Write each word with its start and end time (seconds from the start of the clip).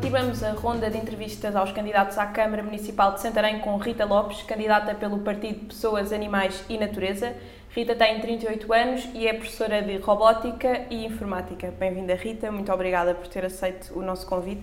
Continuamos 0.00 0.42
a 0.42 0.52
ronda 0.52 0.88
de 0.88 0.96
entrevistas 0.96 1.54
aos 1.54 1.72
candidatos 1.72 2.16
à 2.16 2.24
Câmara 2.24 2.62
Municipal 2.62 3.12
de 3.12 3.20
Santarém 3.20 3.58
com 3.58 3.76
Rita 3.76 4.06
Lopes, 4.06 4.42
candidata 4.44 4.94
pelo 4.94 5.18
Partido 5.18 5.66
Pessoas, 5.66 6.10
Animais 6.10 6.64
e 6.70 6.78
Natureza. 6.78 7.34
Rita 7.68 7.94
tem 7.94 8.18
38 8.18 8.72
anos 8.72 9.06
e 9.12 9.28
é 9.28 9.34
professora 9.34 9.82
de 9.82 9.98
Robótica 9.98 10.86
e 10.88 11.04
Informática. 11.04 11.70
Bem-vinda, 11.78 12.14
Rita. 12.14 12.50
Muito 12.50 12.72
obrigada 12.72 13.14
por 13.14 13.28
ter 13.28 13.44
aceito 13.44 13.92
o 13.94 14.00
nosso 14.00 14.26
convite. 14.26 14.62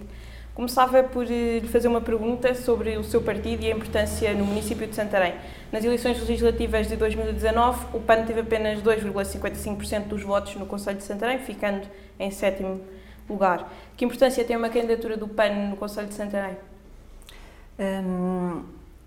Começava 0.55 1.03
por 1.03 1.25
eh, 1.25 1.59
lhe 1.59 1.67
fazer 1.67 1.87
uma 1.87 2.01
pergunta 2.01 2.55
sobre 2.55 2.97
o 2.97 3.03
seu 3.03 3.21
partido 3.21 3.63
e 3.63 3.71
a 3.71 3.75
importância 3.75 4.33
no 4.33 4.43
município 4.43 4.87
de 4.87 4.95
Santarém. 4.95 5.35
Nas 5.71 5.83
eleições 5.85 6.19
legislativas 6.19 6.87
de 6.87 6.95
2019, 6.95 7.95
o 7.95 7.99
PAN 7.99 8.25
teve 8.25 8.39
apenas 8.39 8.81
2,55% 8.81 10.07
dos 10.07 10.23
votos 10.23 10.55
no 10.55 10.65
Conselho 10.65 10.97
de 10.97 11.03
Santarém, 11.03 11.37
ficando 11.37 11.87
em 12.19 12.31
sétimo 12.31 12.81
lugar. 13.29 13.71
Que 13.95 14.05
importância 14.05 14.43
tem 14.43 14.55
uma 14.55 14.69
candidatura 14.69 15.17
do 15.17 15.27
PAN 15.27 15.69
no 15.69 15.77
Conselho 15.77 16.07
de 16.07 16.13
Santarém? 16.13 16.57
Hum, 17.79 18.63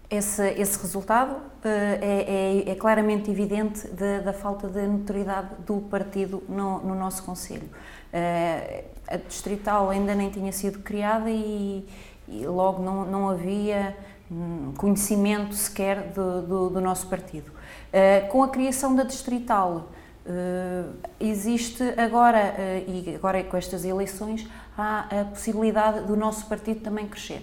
esse, 0.09 0.49
esse, 0.51 0.81
resultado 0.81 1.33
uh, 1.33 1.43
é, 1.65 2.65
é, 2.67 2.71
é, 2.71 2.75
claramente 2.75 3.31
evidente 3.31 3.87
de, 3.89 4.21
da 4.21 4.33
falta 4.33 4.69
de 4.69 4.87
notoriedade 4.87 5.49
do 5.67 5.81
partido 5.83 6.43
no, 6.49 6.81
no 6.81 6.95
nosso 6.95 7.23
Conselho. 7.23 7.69
Uh, 8.13 8.85
a 9.07 9.17
distrital 9.17 9.91
ainda 9.91 10.15
nem 10.15 10.31
tinha 10.31 10.53
sido 10.53 10.81
criada 10.81 11.31
e, 11.31 11.87
e 12.29 12.47
logo 12.47 12.83
não, 12.83 13.05
não 13.05 13.29
havia 13.29 13.97
hum, 14.31 14.73
conhecimento 14.77 15.55
sequer 15.55 16.13
do, 16.13 16.43
do, 16.43 16.71
do 16.71 16.81
nosso 16.81 17.09
partido. 17.09 17.51
Uh, 17.51 18.29
com 18.29 18.43
a 18.43 18.49
criação 18.49 18.95
da 18.95 19.03
distrital, 19.03 19.89
uh, 20.27 20.95
existe 21.19 21.83
agora, 21.97 22.55
uh, 22.59 22.91
e 22.91 23.15
agora 23.15 23.43
com 23.45 23.57
estas 23.57 23.85
eleições, 23.85 24.49
há 24.77 25.21
a 25.21 25.25
possibilidade 25.25 26.07
do 26.07 26.17
nosso 26.17 26.47
partido 26.47 26.81
também 26.81 27.07
crescer. 27.07 27.43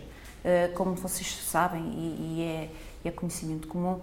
como 0.75 0.95
vocês 0.95 1.27
sabem, 1.43 1.83
e, 1.83 2.39
e 2.39 2.43
é, 2.43 3.09
é, 3.09 3.11
conhecimento 3.11 3.67
comum, 3.67 3.99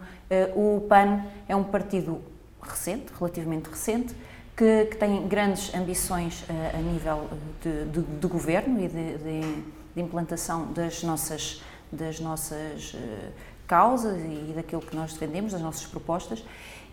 o 0.54 0.82
PAN 0.88 1.24
é 1.48 1.56
um 1.56 1.64
partido 1.64 2.20
recente, 2.62 3.06
relativamente 3.18 3.68
recente, 3.68 4.14
que, 4.56 4.86
que 4.86 4.96
tem 4.96 5.26
grandes 5.26 5.74
ambições 5.74 6.42
uh, 6.42 6.76
a 6.76 6.78
nível 6.78 7.28
de, 7.62 7.84
de, 7.86 8.02
de 8.02 8.26
governo 8.26 8.82
e 8.82 8.88
de, 8.88 9.18
de, 9.18 9.74
implantação 9.96 10.72
das 10.72 11.02
nossas, 11.02 11.62
das 11.90 12.18
nossas 12.20 12.94
uh, 12.94 13.32
causas 13.66 14.18
e 14.20 14.52
daquilo 14.54 14.82
que 14.82 14.94
nós 14.94 15.12
defendemos, 15.12 15.52
das 15.52 15.60
nossas 15.60 15.86
propostas. 15.86 16.44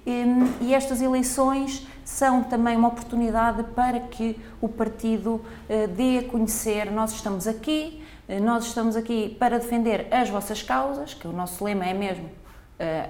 E, 0.05 0.73
estas 0.73 1.01
eleições 1.01 1.87
são 2.03 2.43
também 2.43 2.75
uma 2.75 2.87
oportunidade 2.87 3.63
para 3.75 3.99
que 3.99 4.39
o 4.59 4.67
partido 4.67 5.35
uh, 5.35 5.87
dê 5.95 6.19
a 6.19 6.23
conhecer: 6.23 6.91
nós 6.91 7.11
estamos 7.11 7.47
aqui, 7.47 8.03
nós 8.41 8.65
estamos 8.65 8.95
aqui 8.95 9.35
para 9.39 9.59
defender 9.59 10.07
as 10.11 10.29
vossas 10.29 10.63
causas, 10.63 11.13
que 11.13 11.27
o 11.27 11.31
nosso 11.31 11.63
lema 11.63 11.85
é 11.85 11.93
mesmo 11.93 12.29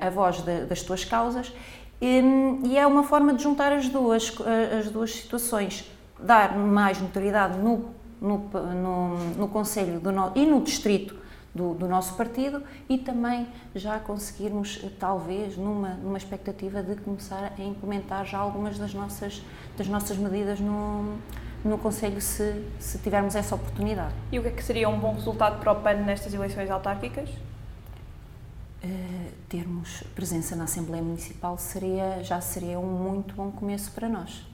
a 0.01 0.09
voz 0.09 0.41
das 0.41 0.81
tuas 0.81 1.05
causas, 1.05 1.53
e 2.01 2.77
é 2.77 2.85
uma 2.87 3.03
forma 3.03 3.33
de 3.33 3.43
juntar 3.43 3.71
as 3.71 3.87
duas, 3.87 4.35
as 4.79 4.89
duas 4.89 5.13
situações, 5.13 5.89
dar 6.19 6.57
mais 6.57 6.99
notoriedade 6.99 7.59
no, 7.59 7.91
no, 8.19 8.39
no, 8.39 9.17
no 9.37 9.47
Conselho 9.47 9.99
do 9.99 10.09
e 10.35 10.45
no 10.45 10.59
Distrito 10.61 11.20
do, 11.53 11.73
do, 11.73 11.87
nosso 11.87 12.15
partido 12.15 12.63
e 12.87 12.97
também 12.97 13.47
já 13.75 13.99
conseguirmos, 13.99 14.85
talvez, 14.99 15.57
numa, 15.57 15.89
numa 15.95 16.17
expectativa 16.17 16.81
de 16.81 16.95
começar 16.95 17.53
a 17.57 17.61
implementar 17.61 18.25
já 18.25 18.37
algumas 18.37 18.77
das 18.77 18.93
nossas, 18.93 19.41
das 19.77 19.87
nossas 19.87 20.17
medidas 20.17 20.59
no, 20.59 21.17
no 21.63 21.77
Conselho, 21.77 22.21
se, 22.21 22.65
se 22.79 22.97
tivermos 22.99 23.35
essa 23.35 23.55
oportunidade. 23.55 24.13
E 24.31 24.39
o 24.39 24.41
que 24.41 24.47
é 24.47 24.51
que 24.51 24.63
seria 24.63 24.89
um 24.89 24.99
bom 24.99 25.13
resultado 25.13 25.59
para 25.59 25.71
o 25.71 25.75
PAN 25.81 25.95
nestas 26.05 26.33
eleições 26.33 26.69
autárquicas? 26.69 27.29
Uh, 28.83 29.31
termos 29.47 30.03
presença 30.15 30.55
na 30.55 30.63
Assembleia 30.63 31.03
Municipal 31.03 31.55
seria, 31.57 32.23
já 32.23 32.41
seria 32.41 32.79
um 32.79 32.87
muito 32.87 33.35
bom 33.35 33.51
começo 33.51 33.91
para 33.91 34.09
nós. 34.09 34.50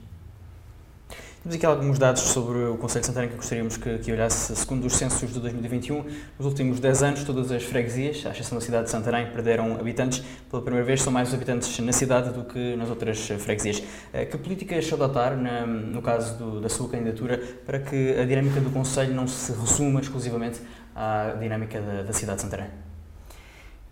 Temos 1.40 1.54
aqui 1.54 1.64
alguns 1.64 2.00
dados 2.00 2.22
sobre 2.22 2.64
o 2.64 2.76
Conselho 2.76 3.02
de 3.02 3.06
Santarém 3.06 3.28
que 3.28 3.36
gostaríamos 3.36 3.76
que, 3.76 3.98
que 3.98 4.10
olhasse. 4.10 4.56
Segundo 4.56 4.84
os 4.84 4.96
censos 4.96 5.32
de 5.32 5.38
2021, 5.38 6.04
nos 6.36 6.46
últimos 6.46 6.80
10 6.80 7.02
anos, 7.04 7.22
todas 7.22 7.52
as 7.52 7.62
freguesias, 7.62 8.26
à 8.26 8.30
exceção 8.30 8.58
da 8.58 8.64
cidade 8.64 8.84
de 8.86 8.90
Santarém, 8.90 9.30
perderam 9.30 9.74
habitantes. 9.78 10.20
Pela 10.50 10.60
primeira 10.60 10.84
vez, 10.84 11.00
são 11.00 11.12
mais 11.12 11.28
os 11.28 11.34
habitantes 11.34 11.78
na 11.78 11.92
cidade 11.92 12.30
do 12.30 12.42
que 12.42 12.74
nas 12.74 12.90
outras 12.90 13.20
freguesias. 13.38 13.84
Eh, 14.12 14.24
que 14.24 14.36
políticas 14.36 14.84
se 14.84 14.92
adotar, 14.92 15.36
na, 15.36 15.64
no 15.64 16.02
caso 16.02 16.36
do, 16.36 16.60
da 16.60 16.68
sua 16.68 16.88
candidatura, 16.88 17.40
para 17.64 17.78
que 17.78 18.18
a 18.18 18.24
dinâmica 18.24 18.60
do 18.60 18.70
Conselho 18.70 19.14
não 19.14 19.28
se 19.28 19.52
resuma 19.52 20.00
exclusivamente 20.00 20.60
à 20.92 21.36
dinâmica 21.38 21.80
da, 21.80 22.02
da 22.02 22.12
cidade 22.12 22.38
de 22.38 22.42
Santarém? 22.42 22.66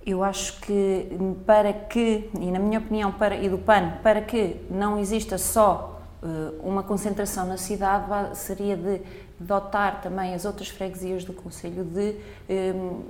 Eu 0.05 0.25
acho 0.25 0.61
que 0.61 1.07
para 1.47 1.73
que, 1.73 2.29
e 2.41 2.51
na 2.51 2.59
minha 2.59 2.81
opinião, 2.81 3.13
para, 3.13 3.37
e 3.37 3.49
do 3.49 3.59
PAN, 3.59 3.99
para 4.03 4.21
que 4.21 4.57
não 4.69 4.99
exista 4.99 5.39
só 5.39 5.96
uma 6.63 6.83
concentração 6.83 7.47
na 7.47 7.57
cidade, 7.57 8.37
seria 8.37 8.77
de 8.77 9.01
dotar 9.39 10.01
também 10.01 10.35
as 10.35 10.45
outras 10.45 10.69
freguesias 10.69 11.25
do 11.25 11.33
Conselho 11.33 11.85
de, 11.85 12.17
um, 12.49 13.03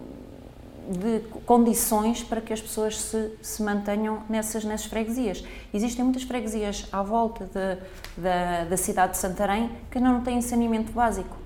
de 0.99 1.21
condições 1.45 2.23
para 2.23 2.41
que 2.41 2.53
as 2.53 2.61
pessoas 2.61 3.01
se, 3.01 3.33
se 3.43 3.63
mantenham 3.63 4.23
nessas, 4.29 4.65
nessas 4.65 4.87
freguesias. 4.87 5.45
Existem 5.73 6.05
muitas 6.05 6.23
freguesias 6.23 6.87
à 6.93 7.03
volta 7.03 7.45
de, 7.45 8.23
da, 8.23 8.65
da 8.65 8.77
cidade 8.77 9.13
de 9.13 9.19
Santarém 9.19 9.71
que 9.91 10.01
não 10.01 10.21
têm 10.21 10.41
saneamento 10.41 10.93
básico. 10.93 11.37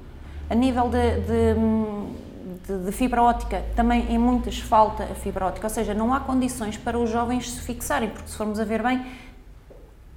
A 0.48 0.54
nível 0.54 0.88
de, 0.88 1.20
de 1.20 1.54
de, 2.66 2.84
de, 2.84 2.92
fibra 2.92 3.22
óptica, 3.22 3.64
também 3.74 4.12
em 4.12 4.18
muitas 4.18 4.58
falta 4.58 5.04
a 5.04 5.14
fibra 5.14 5.46
óptica, 5.46 5.66
ou 5.66 5.70
seja, 5.70 5.94
não 5.94 6.12
há 6.12 6.20
condições 6.20 6.76
para 6.76 6.98
os 6.98 7.10
jovens 7.10 7.50
se 7.50 7.60
fixarem, 7.60 8.10
porque 8.10 8.28
se 8.28 8.36
formos 8.36 8.60
a 8.60 8.64
ver 8.64 8.82
bem, 8.82 9.04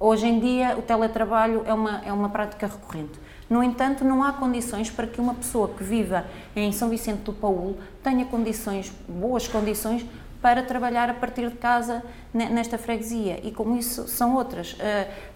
hoje 0.04 0.26
em 0.26 0.38
dia 0.38 0.76
o 0.76 0.82
teletrabalho 0.82 1.62
é 1.66 1.72
uma, 1.72 2.02
é 2.04 2.12
uma 2.12 2.28
prática 2.28 2.66
recorrente. 2.66 3.18
No 3.48 3.62
entanto, 3.62 4.04
não 4.04 4.22
há 4.22 4.32
condições 4.32 4.90
para 4.90 5.06
que 5.06 5.20
uma 5.20 5.34
pessoa 5.34 5.68
que 5.68 5.82
viva 5.82 6.24
em 6.54 6.72
São 6.72 6.88
Vicente 6.88 7.22
do 7.22 7.32
Paulo 7.32 7.78
tenha 8.02 8.24
condições, 8.24 8.92
boas 9.08 9.48
condições, 9.48 10.04
para 10.40 10.62
trabalhar 10.62 11.08
a 11.08 11.14
partir 11.14 11.48
de 11.48 11.56
casa 11.56 12.02
nesta 12.34 12.76
freguesia. 12.76 13.40
E 13.42 13.50
como 13.50 13.76
isso 13.76 14.06
são 14.06 14.34
outras. 14.34 14.76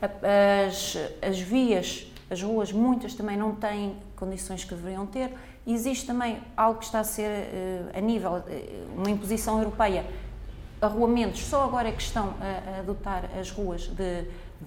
As, 0.02 0.96
as 1.26 1.40
vias, 1.40 2.06
as 2.30 2.42
ruas, 2.42 2.72
muitas 2.72 3.14
também 3.14 3.36
não 3.36 3.54
têm 3.54 3.96
condições 4.16 4.64
que 4.64 4.74
deveriam 4.74 5.06
ter. 5.06 5.32
Existe 5.66 6.06
também 6.06 6.38
algo 6.54 6.78
que 6.78 6.84
está 6.84 7.00
a 7.00 7.04
ser, 7.04 7.22
eh, 7.22 7.82
a 7.94 8.00
nível, 8.00 8.42
eh, 8.48 8.84
uma 8.96 9.10
imposição 9.10 9.58
europeia, 9.58 10.04
arruamentos, 10.80 11.44
só 11.44 11.64
agora 11.64 11.88
é 11.88 11.92
que 11.92 12.02
estão 12.02 12.34
a, 12.40 12.80
adotar 12.80 13.24
as 13.38 13.50
ruas 13.50 13.82
de, 13.88 14.24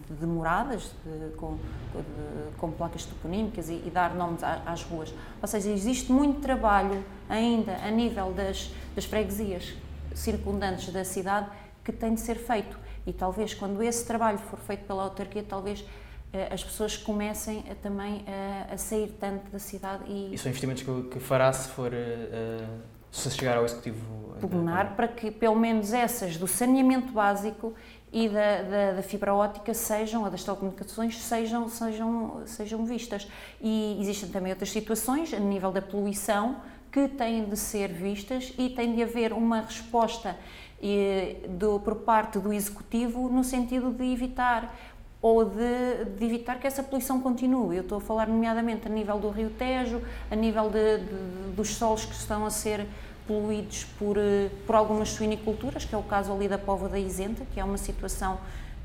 de 0.10 0.26
moradas, 0.26 0.92
de, 1.04 1.36
com, 1.36 1.56
de, 1.56 2.58
com, 2.58 2.72
placas 2.72 3.06
toponímicas 3.06 3.70
e, 3.70 3.84
e 3.86 3.92
dar 3.94 4.16
nomes 4.16 4.42
às 4.44 4.84
ruas. 4.84 5.14
Ou 5.42 5.48
seja, 5.48 5.70
existe 5.70 6.12
muito 6.12 6.40
trabalho 6.42 7.04
ainda 7.30 7.76
a 7.76 7.92
nível 7.92 8.32
das, 8.34 8.72
das 8.96 9.06
freguesias 9.06 9.74
circundantes 10.14 10.92
da 10.92 11.04
cidade 11.04 11.48
que 11.84 11.92
tem 11.92 12.14
de 12.14 12.22
ser 12.22 12.36
feito. 12.36 12.78
E 13.06 13.12
talvez 13.12 13.54
quando 13.54 13.82
esse 13.82 14.06
trabalho 14.06 14.38
for 14.38 14.60
feito 14.60 14.86
pela 14.86 15.04
autarquia, 15.04 15.44
talvez 15.48 15.84
eh, 16.32 16.50
as 16.52 16.64
pessoas 16.64 16.96
comecem 16.96 17.64
a, 17.70 17.76
também 17.76 18.24
a, 18.28 18.74
a, 18.74 18.78
sair 18.78 19.08
tanto 19.20 19.50
da 19.52 19.60
cidade 19.60 20.04
e... 20.08 20.34
E 20.34 20.38
são 20.38 20.50
investimentos 20.50 20.84
que, 20.84 21.04
que 21.10 21.20
fará 21.20 21.52
se 21.52 21.70
for... 21.70 21.92
Uh, 21.92 23.02
se 23.12 23.30
chegar 23.32 23.58
ao 23.58 23.66
Executivo... 23.66 24.32
Pugnar 24.40 24.96
para 24.96 25.08
que 25.08 25.30
pelo 25.30 25.56
menos 25.56 25.94
essas 25.94 26.38
do 26.38 26.48
saneamento 26.48 27.12
básico 27.12 27.74
e 28.12 28.28
da, 28.28 28.62
da, 28.64 28.92
da, 28.94 29.02
fibra 29.02 29.34
óptica 29.34 29.74
sejam, 29.74 30.24
ou 30.24 30.30
das 30.30 30.44
telecomunicações, 30.44 31.18
sejam, 31.18 31.70
sejam, 31.70 32.42
sejam 32.46 32.86
vistas. 32.86 33.28
E 33.62 33.98
existem 34.02 34.30
também 34.30 34.52
outras 34.52 34.72
situações, 34.72 35.34
a 35.34 35.40
nível 35.40 35.72
da 35.72 35.82
poluição, 35.82 36.58
que 36.92 37.08
têm 37.08 37.46
de 37.46 37.56
ser 37.56 37.88
vistas 37.88 38.54
e 38.58 38.70
tem 38.70 38.94
de 38.94 39.02
haver 39.02 39.32
uma 39.32 39.62
resposta 39.62 40.36
e, 40.82 41.38
do, 41.48 41.80
por 41.80 41.96
parte 41.96 42.38
do 42.38 42.52
Executivo 42.52 43.30
no 43.30 43.44
sentido 43.44 43.92
de 43.92 44.04
evitar 44.04 44.76
ou 45.22 45.46
de, 45.46 46.06
de, 46.18 46.26
evitar 46.26 46.60
que 46.60 46.66
essa 46.66 46.82
poluição 46.82 47.22
continue. 47.22 47.78
Eu 47.78 47.84
estou 47.84 48.00
a 48.00 48.02
falar 48.02 48.28
nomeadamente 48.28 48.88
a 48.88 48.90
nível 48.90 49.20
do 49.20 49.30
Rio 49.30 49.52
Tejo, 49.52 50.02
a 50.32 50.36
nível 50.36 50.70
de, 50.70 50.98
de, 50.98 51.56
dos 51.56 51.76
solos 51.76 52.06
que 52.06 52.14
estão 52.14 52.44
a 52.44 52.50
ser 52.50 52.88
poluídos 53.32 53.86
por, 53.98 54.18
eh, 54.18 54.50
por 54.68 54.76
algumas 54.76 55.10
suiniculturas, 55.10 55.86
que 55.86 55.96
é 55.96 55.98
o 55.98 56.04
caso 56.04 56.34
ali 56.34 56.50
da 56.50 56.58
Póvoa 56.58 56.90
da 56.90 57.00
Isenta, 57.00 57.46
que 57.54 57.62
é 57.62 57.64
uma 57.64 57.78
situação 57.78 58.40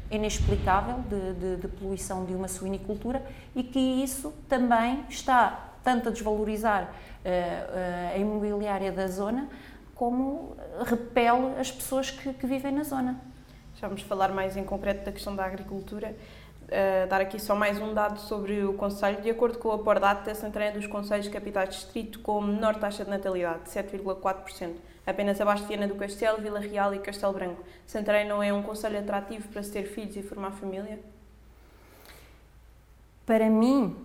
inexplicável 0.09 1.03
de, 1.11 1.57
de 1.57 1.69
poluição 1.69 2.25
de 2.25 2.33
uma 2.33 2.47
suinicultura 2.47 3.27
e 3.57 3.65
que 3.65 3.81
isso 3.81 4.33
também 4.49 5.05
está 5.09 5.73
tanto 5.83 6.09
a 6.09 6.13
desvalorizar 6.13 6.85
uh, 6.85 6.87
uh, 6.87 8.15
a 8.15 8.19
imobiliária 8.19 8.93
da 8.93 9.09
zona, 9.09 9.49
como 9.97 10.57
repele 10.85 11.59
as 11.59 11.73
pessoas 11.73 12.09
que, 12.09 12.33
que 12.33 12.47
vivem 12.47 12.73
na 12.73 12.85
zona. 12.85 13.21
Já 13.81 13.89
vamos 13.89 14.03
falar 14.03 14.29
mais 14.29 14.57
em 14.57 14.63
concreto 14.63 15.05
da 15.05 15.11
questão 15.11 15.35
da 15.35 15.45
agricultura. 15.45 16.15
Uh, 16.67 17.09
dar 17.09 17.21
aqui 17.21 17.39
só 17.41 17.55
mais 17.55 17.81
um 17.81 17.95
dado 17.95 18.19
sobre 18.21 18.65
o 18.65 18.75
Conselho. 18.75 19.21
De 19.21 19.31
acordo 19.31 19.59
com 19.59 19.71
a 19.73 19.79
Pordata, 19.79 20.35
Santarém 20.35 20.69
é 20.69 20.73
dos 20.73 20.87
Conselhos 20.87 21.29
Capitais 21.29 21.71
Distrito 21.71 22.21
com 22.21 22.41
menor 22.41 22.77
taxa 22.77 23.05
de 23.05 23.11
natalidade, 23.11 23.71
7,4%. 23.71 24.75
Apenas 25.07 25.41
abaixo 25.41 25.63
de 25.63 25.69
Viana 25.69 25.87
do 25.87 25.95
Castelo, 25.95 26.43
Vila 26.43 26.59
Real 26.59 26.93
e 26.93 26.99
Castelo 26.99 27.33
Branco. 27.33 27.63
Santarém 27.87 28.27
não 28.27 28.43
é 28.43 28.53
um 28.53 28.63
conselho 28.63 28.99
atrativo 28.99 29.49
para 29.49 29.63
se 29.63 29.71
ter 29.71 29.85
filhos 29.85 30.17
e 30.17 30.23
formar 30.23 30.51
família? 30.51 30.99
Para 33.25 33.49
mim, 33.49 33.97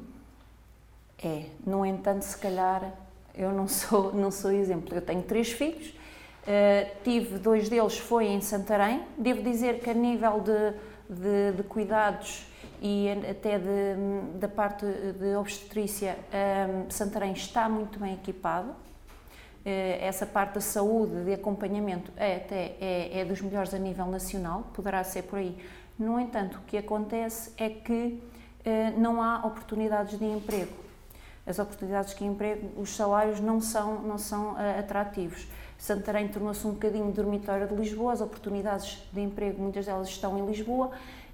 é. 1.24 1.46
No 1.66 1.86
entanto, 1.86 2.24
se 2.24 2.38
calhar, 2.38 2.92
eu 3.36 3.52
não 3.52 3.68
sou, 3.68 4.14
não 4.14 4.32
sou 4.32 4.52
exemplo. 4.52 4.96
Eu 4.96 5.02
tenho 5.02 5.24
três 5.24 5.52
filhos, 5.52 5.88
uh, 5.88 7.04
tive 7.04 7.38
dois 7.40 7.70
deles 7.70 7.98
foi 7.98 8.28
em 8.28 8.42
Santarém. 8.42 9.04
Devo 9.18 9.42
dizer 9.42 9.80
que 9.80 9.90
a 9.90 9.94
nível 9.94 10.40
de, 10.42 10.74
de, 11.10 11.58
de 11.58 11.64
cuidados 11.64 12.51
e 12.82 13.10
até 13.30 13.60
de, 13.60 14.40
da 14.40 14.48
parte 14.48 14.86
de 14.86 15.36
obstetrícia, 15.36 16.18
um, 16.68 16.90
Santarém 16.90 17.34
está 17.34 17.70
muito 17.70 18.00
bem 18.00 18.16
equipado. 18.16 18.70
Uh, 18.70 20.00
essa 20.02 20.26
parte 20.26 20.56
da 20.56 20.62
saúde, 20.62 21.24
de 21.24 21.34
acompanhamento, 21.34 22.12
é, 22.18 22.38
até 22.38 22.76
é, 22.82 23.20
é 23.20 23.26
dos 23.26 23.40
melhores 23.42 23.72
a 23.76 23.78
nível 23.78 24.08
nacional, 24.08 24.64
poderá 24.74 25.04
ser 25.04 25.22
por 25.24 25.38
aí. 25.38 25.56
No 26.00 26.20
entanto, 26.20 26.58
o 26.58 26.62
que 26.62 26.78
acontece 26.78 27.52
é 27.58 27.70
que 27.70 28.20
uh, 28.66 29.00
não 29.00 29.22
há 29.22 29.46
oportunidades 29.46 30.18
de 30.18 30.26
emprego 30.26 30.82
as 31.46 31.60
oportunidades 31.60 32.16
de 32.16 32.24
emprego, 32.24 32.70
os 32.80 32.96
salários 32.96 33.40
não 33.40 33.60
são, 33.60 34.02
não 34.02 34.18
são 34.18 34.54
uh, 34.54 34.80
atrativos. 34.80 35.48
Santarém 35.78 36.28
tornou-se 36.28 36.66
um 36.68 36.72
bocadinho 36.72 37.12
dormitório 37.12 37.68
de 37.68 37.74
Lisboa, 37.74 38.14
as 38.14 38.22
oportunidades 38.22 39.02
de 39.12 39.22
emprego, 39.22 39.62
muitas 39.62 39.88
delas 39.88 40.08
estão 40.08 40.38
em 40.38 40.46
Lisboa, 40.46 40.92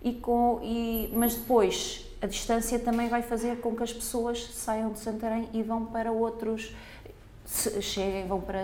e 0.08 0.14
com, 0.14 0.60
e, 0.64 1.12
mas 1.14 1.36
depois 1.36 2.06
a 2.22 2.28
distância 2.28 2.80
também 2.80 3.10
vai 3.10 3.22
fazer 3.22 3.58
com 3.58 3.76
que 3.76 3.84
as 3.84 3.92
pessoas 3.92 4.44
saiam 4.54 4.92
de 4.92 5.00
Santarém 5.00 5.50
e 5.54 5.62
vão 5.62 5.86
para 5.86 6.12
outros, 6.12 6.74
cheguem, 7.82 8.28
vão 8.28 8.42
para 8.42 8.60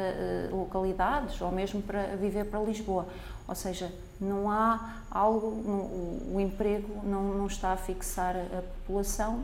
uh, 0.51 0.55
localidades 0.55 1.39
ou 1.41 1.51
mesmo 1.51 1.81
para 1.81 2.15
viver 2.15 2.45
para 2.45 2.59
Lisboa. 2.59 3.07
Ou 3.47 3.55
seja, 3.55 3.91
não 4.19 4.49
há 4.49 5.01
algo, 5.11 5.47
o, 5.47 6.33
o 6.35 6.39
emprego 6.39 7.01
não, 7.03 7.23
não 7.33 7.47
está 7.47 7.73
a 7.73 7.77
fixar 7.77 8.35
a 8.35 8.61
população 8.61 9.43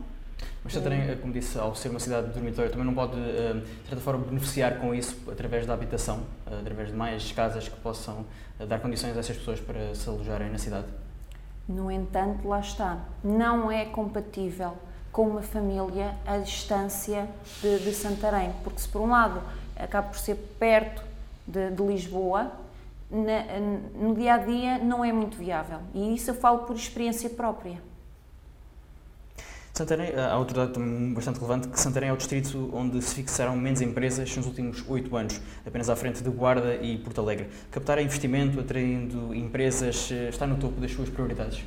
mas 0.64 0.74
Santarém, 0.74 1.02
eh, 1.02 1.16
como 1.16 1.34
disse, 1.34 1.58
ao 1.58 1.76
ser 1.76 1.90
uma 1.90 2.00
cidade 2.00 2.28
de 2.28 2.34
dormitório, 2.34 2.72
também 2.72 2.86
não 2.86 2.94
pode, 2.94 3.18
eh, 3.18 3.62
de 3.84 3.90
certa 3.90 4.02
forma, 4.02 4.26
beneficiar 4.26 4.78
com 4.80 4.96
isso 4.96 5.18
através 5.30 5.66
da 5.66 5.74
habitação, 5.74 6.22
através 6.46 6.90
de 6.90 6.96
mais 6.96 7.32
casas 7.34 7.68
que 7.68 7.78
possam 7.82 8.26
dar 8.68 8.80
condições 8.80 9.16
a 9.16 9.20
essas 9.20 9.38
pessoas 9.38 9.60
para 9.60 9.94
se 9.94 10.08
alojarem 10.08 10.50
na 10.50 10.58
cidade? 10.58 10.88
No 11.70 11.92
entanto, 11.92 12.48
lá 12.48 12.60
está, 12.60 12.98
não 13.24 13.72
é 13.72 13.86
compatível 13.86 14.74
com 15.12 15.28
uma 15.28 15.44
família 15.44 16.16
a 16.26 16.38
distância 16.38 17.30
de, 17.62 17.78
de 17.78 17.94
Santarém, 17.94 18.52
porque 18.64 18.80
se 18.80 18.90
por 18.90 19.02
um 19.02 19.12
lado 19.12 19.40
acaba 19.76 20.08
por 20.08 20.18
ser 20.18 20.34
perto 20.58 21.04
de, 21.46 21.70
de 21.70 21.84
Lisboa, 21.84 22.52
na, 23.12 23.60
no 23.96 24.16
dia 24.16 24.34
a 24.34 24.38
dia 24.40 24.80
não 24.80 25.06
é 25.06 25.14
muito 25.14 25.38
viável. 25.38 25.80
E 25.94 26.16
isso 26.16 26.32
eu 26.32 26.36
falo 26.36 26.60
por 26.60 26.76
experiência 26.76 27.30
própria. 27.30 27.78
Santarém, 29.80 30.14
há 30.14 30.38
outro 30.38 30.58
dado 30.58 30.74
também 30.74 31.14
bastante 31.14 31.38
relevante, 31.38 31.70
que 31.70 31.80
Santarém 31.80 32.10
é 32.10 32.12
o 32.14 32.18
distrito 32.18 32.70
onde 32.74 33.02
se 33.02 33.16
fixaram 33.16 33.56
menos 33.56 33.80
empresas 33.80 34.36
nos 34.36 34.46
últimos 34.46 34.84
oito 34.90 35.16
anos, 35.16 35.40
apenas 35.66 35.90
à 35.90 35.96
frente 35.96 36.22
de 36.22 36.30
Guarda 36.30 36.76
e 36.76 36.98
Porto 36.98 37.22
Alegre. 37.22 37.48
Captar 37.72 37.98
investimento, 38.02 38.60
atraindo 38.60 39.34
empresas, 39.34 40.12
eh, 40.12 40.28
está 40.28 40.46
no 40.46 40.58
topo 40.58 40.82
das 40.82 40.92
suas 40.92 41.08
prioridades? 41.08 41.60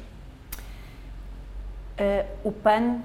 Uh, 1.98 2.26
o 2.44 2.52
PAN 2.52 3.00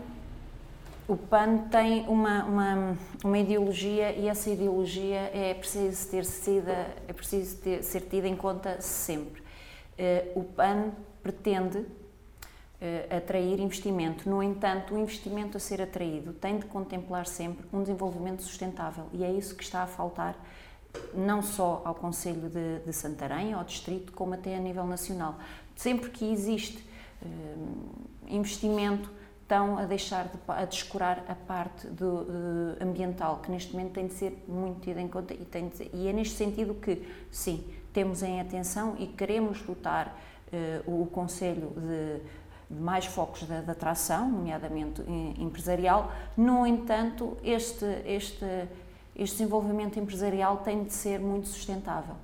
o 1.08 1.16
PAN 1.16 1.70
tem 1.72 2.06
uma, 2.10 2.44
uma, 2.44 2.98
uma, 3.24 3.38
ideologia 3.38 4.12
e 4.12 4.28
essa 4.28 4.50
ideologia 4.50 5.32
é 5.34 5.54
preciso 5.54 6.10
ter 6.10 6.26
sido, 6.26 6.70
é 6.70 7.14
preciso 7.14 7.56
ter, 7.60 7.82
ser 7.82 8.02
tida 8.02 8.28
em 8.28 8.36
conta 8.36 8.82
sempre. 8.82 9.42
Uh, 9.98 10.42
o 10.42 10.44
PAN 10.44 10.92
pretende 11.24 11.86
atrair 13.10 13.60
investimento. 13.60 14.30
No 14.30 14.42
entanto, 14.44 14.94
o 14.94 15.00
investimento 15.00 15.58
a 15.58 15.60
ser 15.60 15.82
atraído 15.82 16.34
tem 16.34 16.60
de 16.60 16.66
contemplar 16.66 17.26
sempre 17.26 17.66
um 17.74 17.82
desenvolvimento 17.82 18.44
sustentável 18.44 19.06
e 19.12 19.24
é 19.24 19.32
isso 19.32 19.56
que 19.56 19.64
está 19.64 19.82
a 19.82 19.88
faltar 19.88 20.36
não 21.14 21.42
só 21.42 21.82
ao 21.86 21.96
Conselho 21.96 22.50
de, 22.50 22.80
de 22.80 22.94
Santarém, 22.94 23.54
ao 23.54 23.64
Distrito, 23.64 24.12
como 24.14 24.34
até 24.34 24.56
a 24.56 24.60
nível 24.60 24.86
nacional. 24.86 25.36
Sempre 25.76 26.10
que 26.10 26.32
existe 26.32 26.84
uh, 27.22 28.08
investimento, 28.28 29.10
estão 29.42 29.78
a 29.78 29.86
deixar 29.86 30.26
de 30.26 30.38
a 30.48 30.66
descurar 30.66 31.24
a 31.28 31.36
parte 31.36 31.88
do, 31.88 32.06
uh, 32.06 32.84
ambiental, 32.84 33.40
que 33.40 33.50
neste 33.50 33.72
momento 33.72 33.94
tem 33.94 34.08
de 34.08 34.14
ser 34.14 34.44
muito 34.48 34.82
tida 34.82 35.00
em 35.00 35.08
conta 35.08 35.34
e, 35.34 35.46
tem 35.46 35.70
de, 35.70 35.90
e 35.94 36.08
é 36.08 36.14
neste 36.14 36.36
sentido 36.36 36.74
que, 36.74 37.08
sim, 37.32 37.64
temos 37.94 38.22
em 38.24 38.42
atenção 38.42 38.96
e 39.00 39.08
queremos 39.08 39.62
uh, 39.62 39.72
o 40.86 41.06
Conselho 41.08 41.74
de 41.78 42.22
mais 42.70 43.06
focos 43.06 43.42
de, 43.42 43.62
de 43.62 43.72
atração, 43.72 44.30
nomeadamente 44.30 45.02
empresarial. 45.38 46.12
No 46.36 46.66
entanto, 46.66 47.38
este, 47.44 47.86
este, 48.06 48.46
este 49.16 49.38
desenvolvimento 49.38 50.00
empresarial 50.00 50.58
tem 50.58 50.84
de 50.84 50.94
ser 50.94 51.20
muito 51.20 51.48
sustentável 51.48 52.16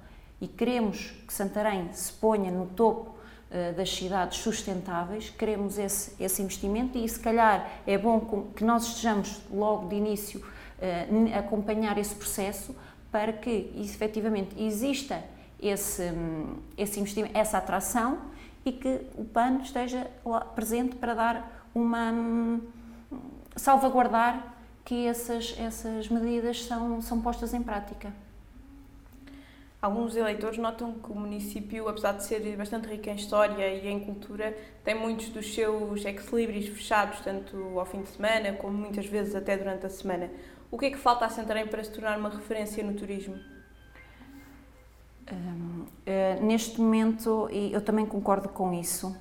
e 0.41 0.47
queremos 0.47 1.11
que 1.25 1.33
Santarém 1.33 1.89
se 1.93 2.11
ponha 2.11 2.51
no 2.51 2.65
topo 2.65 3.11
uh, 3.11 3.73
das 3.75 3.89
cidades 3.89 4.39
sustentáveis, 4.39 5.29
queremos 5.29 5.77
esse, 5.77 6.21
esse 6.21 6.41
investimento 6.41 6.97
e 6.97 7.07
se 7.07 7.19
calhar 7.19 7.81
é 7.87 7.97
bom 7.97 8.45
que 8.53 8.63
nós 8.63 8.87
estejamos 8.87 9.41
logo 9.49 9.87
de 9.87 9.95
início 9.95 10.43
a 11.33 11.39
acompanhar 11.39 11.97
esse 11.97 12.13
processo 12.13 12.75
para 13.09 13.31
que 13.31 13.71
efetivamente 13.77 14.61
exista 14.61 15.23
esse, 15.61 16.11
esse 16.77 16.99
investimento, 16.99 17.37
essa 17.37 17.57
atração 17.57 18.17
e 18.65 18.71
que 18.71 19.01
o 19.15 19.25
PAN 19.25 19.59
esteja 19.61 20.09
lá 20.25 20.41
presente 20.41 20.95
para 20.95 21.13
dar 21.13 21.67
uma 21.73 22.59
salvaguardar 23.55 24.55
que 24.83 25.05
essas, 25.07 25.55
essas 25.59 26.09
medidas 26.09 26.65
são, 26.65 27.01
são 27.01 27.21
postas 27.21 27.53
em 27.53 27.61
prática. 27.61 28.11
Alguns 29.81 30.15
eleitores 30.15 30.57
notam 30.57 30.93
que 30.93 31.11
o 31.11 31.15
município, 31.15 31.89
apesar 31.89 32.13
de 32.13 32.23
ser 32.23 32.55
bastante 32.55 32.87
rico 32.87 33.09
em 33.09 33.15
história 33.15 33.67
e 33.67 33.87
em 33.87 33.99
cultura, 33.99 34.57
tem 34.81 34.95
muitos 34.95 35.27
dos 35.27 35.53
seus 35.53 36.05
ex-libris 36.05 36.69
fechados, 36.69 37.19
tanto 37.19 37.77
ao 37.77 37.85
fim 37.85 38.01
de 38.01 38.07
semana 38.09 38.53
como 38.53 38.77
muitas 38.77 39.05
vezes 39.05 39.35
até 39.35 39.57
durante 39.57 39.85
a 39.85 39.89
semana. 39.89 40.31
O 40.71 40.77
que 40.77 40.85
é 40.85 40.89
que 40.89 40.97
falta 40.97 41.25
a 41.25 41.29
Santarém 41.29 41.67
para 41.67 41.83
se 41.83 41.91
tornar 41.91 42.17
uma 42.17 42.29
referência 42.29 42.81
no 42.81 42.93
turismo? 42.93 43.37
Uh, 45.31 46.45
neste 46.45 46.79
momento, 46.81 47.47
e 47.51 47.71
eu 47.71 47.81
também 47.81 48.05
concordo 48.05 48.49
com 48.49 48.73
isso, 48.73 49.15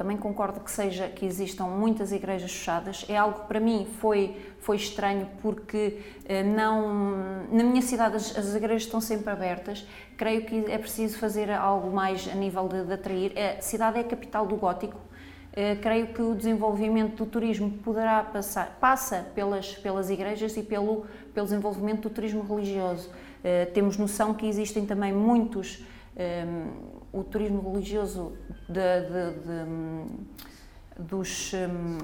também 0.00 0.16
concordo 0.16 0.60
que 0.60 0.70
seja 0.70 1.08
que 1.08 1.26
existam 1.26 1.64
muitas 1.64 2.10
igrejas 2.10 2.50
fechadas. 2.50 3.04
É 3.06 3.18
algo 3.18 3.40
que 3.40 3.46
para 3.48 3.60
mim 3.60 3.86
foi 4.00 4.34
foi 4.60 4.76
estranho 4.76 5.28
porque 5.42 6.00
uh, 6.24 6.56
não 6.56 7.46
na 7.50 7.62
minha 7.62 7.82
cidade 7.82 8.16
as, 8.16 8.36
as, 8.36 8.54
igrejas 8.54 8.84
estão 8.84 9.00
sempre 9.00 9.30
abertas. 9.30 9.86
Creio 10.16 10.46
que 10.46 10.70
é 10.70 10.78
preciso 10.78 11.18
fazer 11.18 11.50
algo 11.50 11.90
mais 11.90 12.26
a 12.28 12.34
nível 12.34 12.66
de, 12.66 12.84
de 12.84 12.92
atrair. 12.94 13.34
A 13.36 13.60
cidade 13.60 13.98
é 13.98 14.00
a 14.00 14.04
capital 14.04 14.46
do 14.46 14.56
gótico. 14.56 14.96
Uh, 14.96 15.78
creio 15.82 16.08
que 16.14 16.22
o 16.22 16.34
desenvolvimento 16.34 17.24
do 17.24 17.26
turismo 17.26 17.70
poderá 17.84 18.22
passar 18.22 18.78
passa 18.80 19.26
pelas 19.34 19.74
pelas 19.74 20.08
igrejas 20.08 20.56
e 20.56 20.62
pelo 20.62 21.04
pelo 21.34 21.46
desenvolvimento 21.46 22.08
do 22.08 22.10
turismo 22.10 22.42
religioso. 22.42 23.10
Eh, 23.42 23.66
temos 23.66 23.96
noção 23.96 24.34
que 24.34 24.46
existem 24.46 24.84
também 24.84 25.12
muitos, 25.12 25.78
um, 25.78 26.20
ehm, 26.20 26.68
o 27.12 27.24
turismo 27.24 27.72
religioso 27.72 28.36
de, 28.68 29.00
de, 29.00 29.30
de, 29.40 31.02
dos 31.02 31.52
um, 31.54 31.98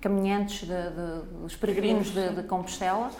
caminhantes, 0.00 0.68
dos 1.40 1.56
peregrinos 1.56 2.10
de, 2.10 2.42
Compostela 2.44 3.10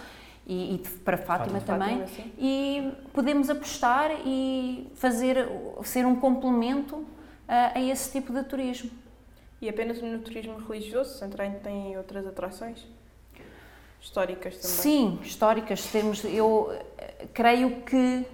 e, 0.47 0.75
e 0.75 0.79
para 1.05 1.17
Fátima, 1.17 1.61
Fátima 1.61 1.79
também. 1.79 2.07
Fátima, 2.07 2.33
e 2.39 2.93
podemos 3.13 3.49
apostar 3.49 4.11
e 4.27 4.91
fazer, 4.95 5.49
ser 5.85 6.05
um 6.05 6.17
complemento 6.17 7.05
a, 7.49 7.79
a 7.79 7.81
esse 7.81 8.13
tipo 8.13 8.33
de 8.33 8.43
turismo. 8.45 8.91
E 9.61 9.69
apenas 9.69 10.03
no 10.03 10.19
turismo 10.19 10.59
religioso, 10.59 11.19
Santarém 11.19 11.53
tem 11.61 11.97
outras 11.97 12.27
atrações? 12.27 12.85
Históricas 14.03 14.57
também. 14.57 14.77
Sim, 14.77 15.19
históricas. 15.23 15.87
Temos, 15.87 16.25
eu 16.25 16.77
eh, 16.99 17.27
creio 17.33 17.83
que 17.83 18.27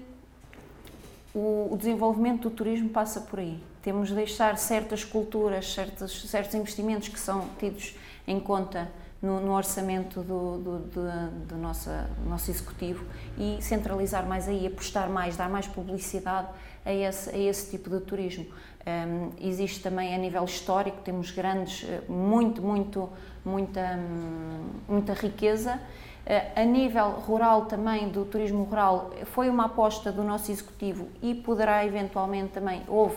o, 1.34 1.68
o 1.72 1.76
desenvolvimento 1.76 2.48
do 2.48 2.54
turismo 2.54 2.88
passa 2.88 3.20
por 3.20 3.38
aí. 3.38 3.60
temos 3.82 4.08
de 4.08 4.14
deixar 4.14 4.56
certas 4.58 5.04
culturas, 5.04 5.72
certos, 5.72 6.28
certos 6.28 6.54
investimentos 6.54 7.08
que 7.08 7.20
são 7.20 7.48
tidos 7.58 7.94
em 8.26 8.40
conta 8.40 8.90
no, 9.20 9.40
no 9.40 9.52
orçamento 9.52 10.22
do, 10.22 10.58
do, 10.58 10.78
do, 10.78 11.46
do, 11.48 11.56
nosso 11.56 12.50
executivo 12.50 13.04
e 13.36 13.58
centralizar 13.60 14.26
mais 14.26 14.48
aí, 14.48 14.66
apostar 14.66 15.08
mais, 15.10 15.36
dar 15.36 15.48
mais 15.48 15.66
publicidade 15.66 16.48
a 16.88 16.92
esse, 16.92 17.30
a 17.30 17.38
esse 17.38 17.70
tipo 17.70 17.90
de 17.90 18.00
turismo. 18.00 18.46
Um, 18.86 19.30
existe 19.46 19.82
também 19.82 20.14
a 20.14 20.18
nível 20.18 20.42
histórico, 20.44 21.02
temos 21.04 21.30
grandes, 21.30 21.86
eh, 21.86 22.00
muito, 22.08 22.62
muito, 22.62 23.10
muita, 23.44 23.98
hum, 23.98 24.70
muita 24.88 25.12
riqueza. 25.12 25.74
Uh, 25.74 26.60
a 26.60 26.64
nível 26.64 27.10
rural 27.10 27.66
também, 27.66 28.08
do 28.08 28.24
turismo 28.24 28.64
rural, 28.64 29.10
foi 29.26 29.50
uma 29.50 29.66
aposta 29.66 30.10
do 30.10 30.24
nosso 30.24 30.50
executivo 30.50 31.08
e 31.20 31.34
poderá 31.34 31.84
eventualmente 31.84 32.52
também, 32.54 32.82
houve 32.88 33.16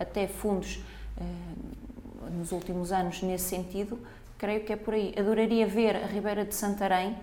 até 0.00 0.26
fundos 0.26 0.80
uh, 1.16 2.30
nos 2.30 2.50
últimos 2.50 2.90
anos 2.90 3.22
nesse 3.22 3.44
sentido, 3.44 4.00
creio 4.36 4.64
que 4.64 4.72
é 4.72 4.76
por 4.76 4.94
aí. 4.94 5.14
Adoraria 5.16 5.66
ver 5.66 5.94
a 5.94 6.06
Ribeira 6.06 6.44
de 6.44 6.56
Santarém 6.56 7.16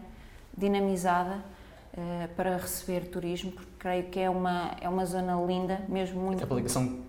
dinamizada 0.58 1.44
uh, 1.94 2.28
para 2.36 2.58
receber 2.58 3.10
turismo, 3.10 3.52
porque 3.52 3.72
creio 3.78 4.04
que 4.06 4.20
é 4.20 4.30
uma, 4.30 4.72
é 4.82 4.88
uma 4.88 5.06
zona 5.06 5.36
linda, 5.46 5.82
mesmo 5.88 6.22
muito... 6.22 6.44
A 6.44 6.56
ligação 6.56 7.00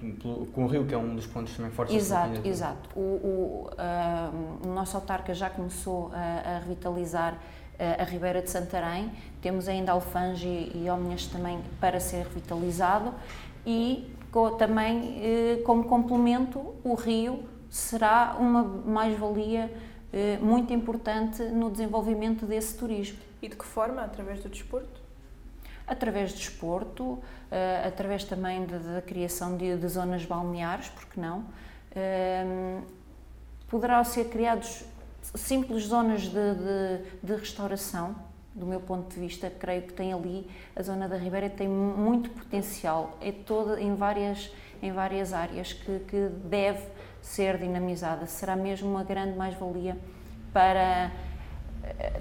com 0.52 0.64
o 0.64 0.66
rio, 0.66 0.86
que 0.86 0.94
é 0.94 0.98
um 0.98 1.14
dos 1.14 1.26
pontos 1.26 1.56
também 1.56 1.70
fortes. 1.70 1.94
Exato, 1.94 2.46
exato. 2.46 2.90
O, 2.94 3.00
o, 3.00 3.70
uh, 3.72 4.68
o, 4.68 4.72
nosso 4.72 4.96
autarca 4.96 5.34
já 5.34 5.50
começou 5.50 6.10
a, 6.12 6.56
a 6.56 6.58
revitalizar 6.60 7.34
uh, 7.34 8.00
a 8.00 8.04
Ribeira 8.04 8.42
de 8.42 8.50
Santarém, 8.50 9.10
temos 9.40 9.68
ainda 9.68 9.92
Alfange 9.92 10.46
e, 10.46 10.84
e 10.84 10.90
Ómnias 10.90 11.26
também 11.26 11.60
para 11.80 12.00
ser 12.00 12.24
revitalizado 12.24 13.14
e 13.66 14.14
também 14.58 15.60
como 15.64 15.82
complemento 15.84 16.76
o 16.84 16.94
rio 16.94 17.42
será 17.68 18.36
uma 18.38 18.62
mais-valia 18.62 19.72
eh, 20.12 20.38
muito 20.42 20.72
importante 20.72 21.42
no 21.44 21.70
desenvolvimento 21.70 22.44
desse 22.44 22.76
turismo. 22.76 23.18
E 23.42 23.48
de 23.48 23.56
que 23.56 23.64
forma? 23.64 24.02
Através 24.02 24.42
do 24.42 24.48
desporto? 24.48 25.00
Através 25.86 26.32
do 26.32 26.38
desporto, 26.38 27.18
eh, 27.50 27.84
através 27.86 28.24
também 28.24 28.64
da 28.66 29.02
criação 29.02 29.56
de, 29.56 29.76
de, 29.76 29.88
zonas 29.88 30.24
balneares, 30.24 30.88
porque 30.90 31.20
não? 31.20 31.44
Eh, 31.94 32.80
poderão 33.68 34.04
ser 34.04 34.28
criados 34.28 34.84
simples 35.34 35.84
zonas 35.84 36.22
de, 36.22 36.30
de, 36.30 36.98
de, 37.22 37.34
restauração, 37.34 38.14
do 38.54 38.66
meu 38.66 38.80
ponto 38.80 39.12
de 39.12 39.20
vista, 39.20 39.50
creio 39.50 39.82
que 39.82 39.92
tem 39.92 40.12
ali, 40.12 40.48
a 40.74 40.82
zona 40.82 41.08
da 41.08 41.16
Ribeira 41.16 41.48
tem 41.48 41.68
muito 41.68 42.30
potencial, 42.30 43.16
é 43.20 43.30
toda 43.30 43.80
em 43.80 43.94
várias, 43.94 44.50
em 44.82 44.92
várias 44.92 45.32
áreas 45.32 45.72
que, 45.72 46.00
que 46.00 46.28
deve 46.44 46.84
ser 47.22 47.58
dinamizada. 47.58 48.26
Será 48.26 48.56
mesmo 48.56 48.90
uma 48.90 49.04
grande 49.04 49.36
mais-valia 49.36 49.96
para 50.52 51.12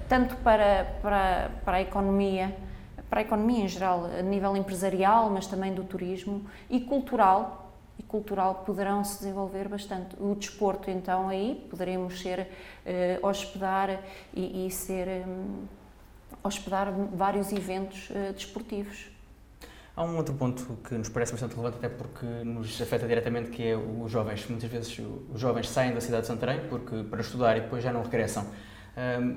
tanto 0.08 0.36
para, 0.36 0.84
para, 1.02 1.50
para 1.64 1.76
a 1.78 1.80
economia, 1.80 2.56
para 3.08 3.20
a 3.20 3.22
economia 3.22 3.64
em 3.64 3.68
geral, 3.68 4.06
a 4.06 4.22
nível 4.22 4.56
empresarial, 4.56 5.30
mas 5.30 5.46
também 5.46 5.74
do 5.74 5.84
turismo 5.84 6.46
e 6.68 6.80
cultural, 6.80 7.72
e 7.98 8.02
cultural 8.02 8.62
poderão 8.64 9.04
se 9.04 9.18
desenvolver 9.18 9.68
bastante. 9.68 10.16
O 10.18 10.34
desporto, 10.34 10.90
então, 10.90 11.28
aí 11.28 11.66
poderemos 11.68 12.20
ser, 12.20 12.48
eh, 12.86 13.18
hospedar 13.22 14.00
e, 14.32 14.66
e 14.66 14.70
ser, 14.70 15.26
um, 15.26 15.64
hospedar 16.42 16.92
vários 17.12 17.52
eventos 17.52 18.08
eh, 18.14 18.32
desportivos. 18.32 19.10
Há 19.94 20.04
um 20.04 20.16
outro 20.16 20.34
ponto 20.34 20.78
que 20.84 20.94
nos 20.94 21.08
parece 21.08 21.32
bastante 21.32 21.54
relevante, 21.54 21.84
até 21.84 21.88
porque 21.94 22.24
nos 22.24 22.80
afeta 22.80 23.06
diretamente, 23.06 23.50
que 23.50 23.68
é 23.68 23.76
os 23.76 24.10
jovens. 24.10 24.46
Muitas 24.48 24.70
vezes 24.70 24.98
os 25.34 25.38
jovens 25.38 25.68
saem 25.68 25.92
da 25.92 26.00
cidade 26.00 26.22
de 26.22 26.28
Santarém 26.28 26.60
porque, 26.68 27.02
para 27.02 27.20
estudar 27.20 27.56
e 27.56 27.60
depois 27.60 27.82
já 27.82 27.92
não 27.92 28.02
regressam. 28.02 28.46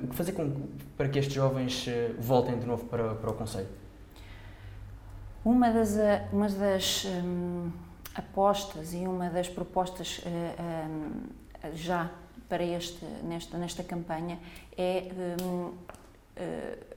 O 0.04 0.08
que 0.08 0.16
fazer 0.16 0.32
com, 0.34 0.68
para 0.98 1.08
que 1.08 1.20
estes 1.20 1.34
jovens 1.34 1.88
eh, 1.88 2.14
voltem 2.20 2.60
de 2.60 2.66
novo 2.66 2.86
para, 2.86 3.16
para 3.16 3.30
o 3.30 3.34
Conselho? 3.34 3.68
Uma 5.46 5.72
das, 5.72 5.96
eh, 5.96 6.28
uma 6.34 6.50
das 6.50 7.06
um, 7.06 7.72
apostas 8.16 8.94
e 8.94 9.08
uma 9.08 9.30
das 9.30 9.48
propostas 9.48 10.20
uh, 10.20 10.90
um, 10.90 11.76
já 11.76 12.10
para 12.50 12.64
este, 12.64 13.06
nesta, 13.24 13.58
nesta 13.58 13.84
campanha 13.84 14.40
é 14.78 15.08
uh, 15.38 15.74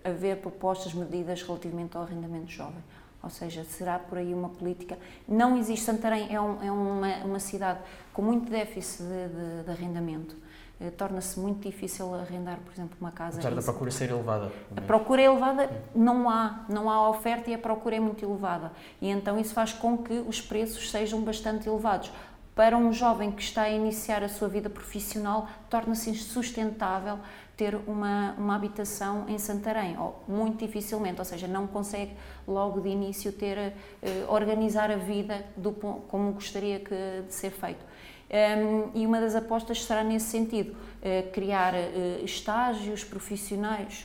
haver 0.03 0.39
propostas, 0.39 0.95
medidas 0.95 1.43
relativamente 1.43 1.97
ao 1.97 2.03
arrendamento 2.03 2.51
jovem 2.51 2.83
ou 3.27 3.31
seja, 3.31 3.65
será 3.65 3.99
por 3.99 4.19
aí 4.19 4.33
uma 4.33 4.49
política. 4.49 4.97
Não 5.27 5.59
existe, 5.59 5.85
Santarém 5.85 6.33
é, 6.33 6.41
um, 6.41 6.63
é 6.63 6.71
uma, 6.71 7.17
uma, 7.25 7.41
cidade 7.41 7.81
com 8.13 8.23
muito 8.23 8.49
déficit 8.49 9.03
de, 9.03 9.29
de, 9.29 9.65
de 9.65 9.71
arrendamento. 9.71 10.37
Eh, 10.79 10.91
torna-se 10.91 11.41
muito 11.41 11.67
difícil 11.67 12.15
arrendar, 12.15 12.59
por 12.61 12.73
exemplo, 12.73 12.97
uma 13.01 13.11
casa. 13.11 13.39
Apesar 13.39 13.55
da 13.55 13.63
procura 13.63 13.91
ser 13.91 14.11
elevada. 14.11 14.53
A 14.77 14.81
procura 14.83 15.23
é 15.23 15.25
elevada, 15.25 15.71
não 15.95 16.29
há, 16.29 16.65
não 16.69 16.91
há 16.91 17.09
oferta 17.09 17.51
e 17.51 17.55
a 17.55 17.59
procura 17.59 17.97
é 17.97 18.01
muito 18.01 18.25
elevada. 18.25 18.73
E 19.01 19.09
então 19.09 19.39
isso 19.39 19.55
faz 19.55 19.73
com 19.73 19.97
que 19.97 20.13
os 20.13 20.41
preços 20.41 20.91
sejam 20.91 21.23
bastante 21.23 21.67
elevados. 21.67 22.13
Para 22.55 22.77
um 22.77 22.93
jovem 22.93 23.31
que 23.33 23.43
está 23.43 23.63
a 23.63 23.71
iniciar 23.71 24.23
a 24.23 24.29
sua 24.29 24.49
vida 24.49 24.71
profissional, 24.71 25.47
torna-se 25.69 26.09
insustentável 26.11 27.19
ter 27.57 27.75
uma, 27.87 28.35
uma 28.39 28.55
habitação 28.55 29.27
em 29.29 29.39
Santarém, 29.39 29.99
ou 29.99 30.23
muito 30.29 30.65
dificilmente, 30.65 31.19
ou 31.19 31.25
seja, 31.25 31.47
não 31.47 31.67
consegue 31.67 32.13
logo 32.47 32.81
de 32.81 32.89
início 32.89 33.33
ter, 33.33 33.59
uh, 33.59 34.33
organizar 34.33 34.91
a 34.91 34.97
vida 34.97 35.45
do, 35.57 35.73
como 35.73 36.33
gostaria 36.33 36.81
que, 36.81 36.95
de 37.27 37.35
ser 37.35 37.51
feito. 37.51 37.85
Um, 38.29 38.91
e 38.95 39.07
uma 39.07 39.21
das 39.21 39.35
apostas 39.35 39.85
será 39.85 40.03
nesse 40.03 40.27
sentido, 40.27 40.73
uh, 40.73 41.31
criar 41.33 41.75
uh, 41.75 42.25
estágios 42.25 43.05
profissionais 43.05 44.05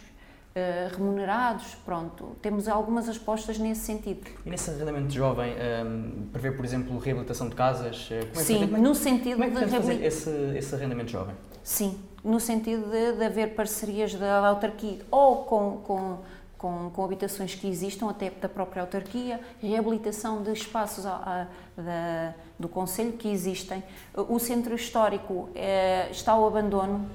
Uh, 0.52 0.94
remunerados, 0.98 1.76
pronto, 1.86 2.36
temos 2.42 2.68
algumas 2.68 3.08
apostas 3.08 3.58
nesse 3.58 3.86
sentido. 3.86 4.30
E 4.46 4.50
nesse 4.50 4.70
arrendamento 4.70 5.14
jovem, 5.14 5.54
um, 5.54 6.28
prevê, 6.28 6.52
por 6.52 6.66
exemplo, 6.66 6.98
reabilitação 7.00 7.48
de 7.48 7.56
casas? 7.56 8.10
É 8.12 8.20
Sim, 8.38 8.66
no 8.66 8.94
sentido 8.94 9.38
como 9.38 9.46
é 9.46 9.66
que 9.66 9.96
de 9.96 10.06
esse, 10.06 10.30
esse 10.58 10.76
arrendamento 10.76 11.10
jovem? 11.10 11.34
Sim, 11.64 11.98
no 12.22 12.38
sentido 12.38 12.90
de, 12.92 13.14
de 13.14 13.24
haver 13.24 13.56
parcerias 13.56 14.14
da, 14.14 14.42
da 14.42 14.48
autarquia 14.50 15.00
ou 15.10 15.46
com, 15.46 15.78
com, 15.78 16.18
com, 16.62 16.92
com, 16.92 17.04
habitações 17.04 17.56
que 17.56 17.68
existam, 17.68 18.08
até 18.08 18.30
da 18.30 18.48
própria 18.48 18.84
autarquia, 18.84 19.40
reabilitação 19.60 20.44
de 20.44 20.52
espaços 20.52 21.08
a, 21.08 21.48
a, 21.76 21.82
da, 21.82 22.36
do 22.60 22.70
Conselho 22.70 23.14
que 23.14 23.28
existem. 23.28 23.84
O 24.14 24.38
centro 24.38 24.76
histórico 24.76 25.50
é, 25.56 26.08
está 26.12 26.34
ao 26.34 26.46
abandono, 26.46 27.10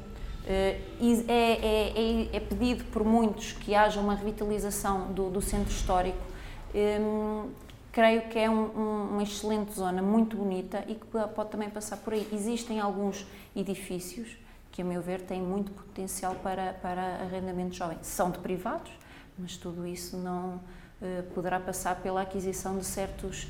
é, 0.48 0.80
é, 1.28 1.32
é, 1.32 2.36
é, 2.36 2.40
pedido 2.40 2.82
por 2.86 3.04
muitos 3.04 3.52
que 3.52 3.72
haja 3.72 4.00
uma 4.00 4.16
revitalização 4.16 5.12
do, 5.12 5.30
do 5.30 5.40
centro 5.40 5.70
histórico. 5.70 6.18
Hum, 6.74 7.48
creio 7.92 8.22
que 8.22 8.40
é 8.40 8.50
um, 8.50 8.64
um, 8.76 9.08
uma 9.12 9.22
excelente 9.22 9.72
zona, 9.72 10.02
muito 10.02 10.36
bonita 10.36 10.84
e 10.88 10.96
que 10.96 11.06
pode 11.06 11.50
também 11.50 11.70
passar 11.70 11.98
por 11.98 12.14
aí. 12.14 12.28
Existem 12.32 12.80
alguns 12.80 13.24
edifícios 13.54 14.36
que, 14.72 14.82
a 14.82 14.84
meu 14.84 15.00
ver, 15.00 15.20
têm 15.20 15.40
muito 15.40 15.70
potencial 15.70 16.34
para, 16.42 16.72
para 16.74 17.00
arrendamento 17.22 17.76
jovem. 17.76 17.96
São 18.02 18.30
de 18.30 18.38
privados, 18.40 18.90
mas 19.38 19.56
tudo 19.56 19.86
isso 19.86 20.16
não 20.16 20.56
uh, 20.56 21.22
poderá 21.34 21.60
passar 21.60 21.96
pela 21.96 22.22
aquisição 22.22 22.78
de 22.78 22.84
certos, 22.84 23.48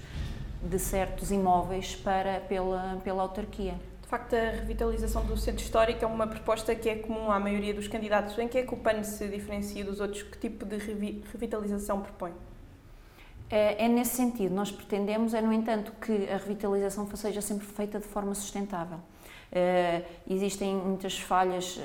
de 0.62 0.78
certos 0.78 1.31
imóveis 1.31 1.95
para, 1.97 2.40
pela, 2.40 3.00
pela 3.05 3.23
autarquia. 3.23 3.75
De 4.07 4.09
facto, 4.09 4.35
a 4.35 4.50
revitalização 4.50 5.25
do 5.25 5.37
centro 5.37 5.64
histórico 5.64 6.05
é 6.05 6.07
uma 6.07 6.28
proposta 6.28 6.73
que 6.76 6.88
é 6.88 6.95
comum 6.95 7.28
à 7.31 7.40
maioria 7.40 7.75
dos 7.75 7.88
candidatos. 7.88 8.38
Em 8.38 8.47
que 8.47 8.59
é 8.59 8.62
que 8.62 8.73
o 8.73 8.76
PAN 8.76 9.02
se 9.02 9.26
diferencia 9.26 9.85
dos 9.85 9.99
outros? 9.99 10.23
Que 10.23 10.38
tipo 10.38 10.64
de 10.64 10.76
revitalização 11.33 12.00
propõe? 12.00 12.33
É, 13.50 13.85
é 13.85 13.88
nesse 13.88 14.14
sentido. 14.14 14.55
Nós 14.55 14.71
pretendemos, 14.71 15.35
é, 15.35 15.40
no 15.40 15.52
entanto, 15.52 15.93
que 16.00 16.31
a 16.31 16.37
revitalização 16.37 17.09
seja 17.16 17.40
sempre 17.40 17.66
feita 17.66 17.99
de 17.99 18.07
forma 18.07 18.33
sustentável. 18.33 18.99
Uh, 18.99 20.05
existem 20.28 20.76
muitas 20.76 21.19
falhas 21.19 21.76
uh, 21.76 21.81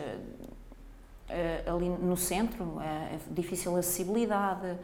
ali 1.65 1.89
no 1.89 2.17
centro, 2.17 2.79
é 2.81 3.17
difícil 3.29 3.75
acessibilidade, 3.75 4.77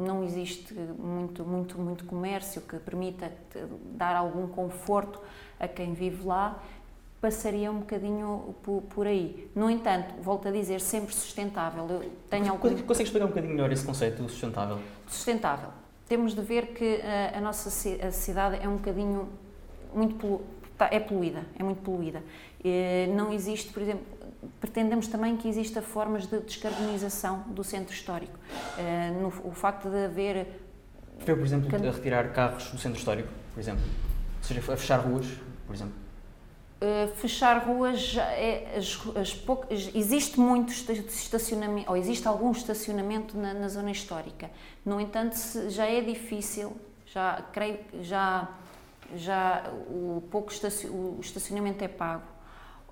não 0.00 0.24
existe 0.24 0.72
muito, 0.72 1.44
muito, 1.44 1.78
muito 1.78 2.04
comércio 2.04 2.62
que 2.62 2.76
permita 2.78 3.30
dar 3.94 4.16
algum 4.16 4.46
conforto 4.46 5.20
a 5.60 5.68
quem 5.68 5.92
vive 5.92 6.24
lá 6.24 6.62
passaria 7.22 7.70
um 7.70 7.78
bocadinho 7.78 8.56
por, 8.64 8.82
por, 8.82 9.06
aí. 9.06 9.48
No 9.54 9.70
entanto, 9.70 10.12
volto 10.20 10.48
a 10.48 10.50
dizer, 10.50 10.80
sempre 10.80 11.14
sustentável. 11.14 11.86
Eu 11.88 12.10
tenho 12.28 12.50
algum... 12.50 12.68
Consegue 12.82 13.04
explicar 13.04 13.26
um 13.26 13.28
bocadinho 13.28 13.54
melhor 13.54 13.70
esse 13.70 13.86
conceito 13.86 14.28
sustentável? 14.28 14.80
Sustentável. 15.06 15.68
Temos 16.08 16.34
de 16.34 16.42
ver 16.42 16.74
que 16.74 17.00
a, 17.00 17.38
a 17.38 17.40
nossa 17.40 17.68
a 18.04 18.10
cidade 18.10 18.58
é 18.60 18.68
um 18.68 18.76
bocadinho 18.76 19.28
muito 19.94 20.40
tá, 20.76 20.88
é 20.90 20.98
poluída, 20.98 21.46
é 21.56 21.62
muito 21.62 21.80
poluída. 21.82 22.24
Não 23.14 23.32
existe, 23.32 23.72
por 23.72 23.82
exemplo, 23.82 24.04
pretendemos 24.60 25.06
também 25.06 25.36
que 25.36 25.48
exista 25.48 25.80
formas 25.80 26.26
de 26.26 26.40
descarbonização 26.40 27.40
do 27.48 27.62
centro 27.62 27.94
histórico. 27.94 28.38
No, 29.20 29.28
o 29.44 29.52
facto 29.52 29.88
de 29.88 30.04
haver... 30.04 30.60
Foi, 31.20 31.34
por 31.36 31.44
exemplo, 31.46 31.68
que... 31.68 31.76
retirar 31.76 32.32
carros 32.32 32.70
do 32.70 32.78
centro 32.78 32.98
histórico, 32.98 33.28
por 33.54 33.60
exemplo? 33.60 33.82
Ou 34.38 34.44
seja, 34.44 34.60
a 34.72 34.76
fechar 34.76 34.98
ruas, 34.98 35.26
por 35.66 35.74
exemplo? 35.74 35.94
Uh, 36.82 37.06
fechar 37.14 37.58
ruas 37.58 38.16
é, 38.16 38.74
as, 38.76 38.98
as 39.16 39.32
poucas, 39.32 39.88
existe 39.94 40.40
muito 40.40 40.72
estacionamento 40.72 41.88
ou 41.88 41.96
existe 41.96 42.26
algum 42.26 42.50
estacionamento 42.50 43.38
na, 43.38 43.54
na 43.54 43.68
zona 43.68 43.92
histórica 43.92 44.50
no 44.84 45.00
entanto 45.00 45.36
já 45.68 45.86
é 45.86 46.00
difícil 46.00 46.76
já 47.06 47.40
creio 47.52 47.78
já 48.00 48.48
já 49.14 49.62
o 49.88 50.24
pouco 50.28 50.50
o 50.90 51.20
estacionamento 51.20 51.84
é 51.84 51.86
pago 51.86 52.24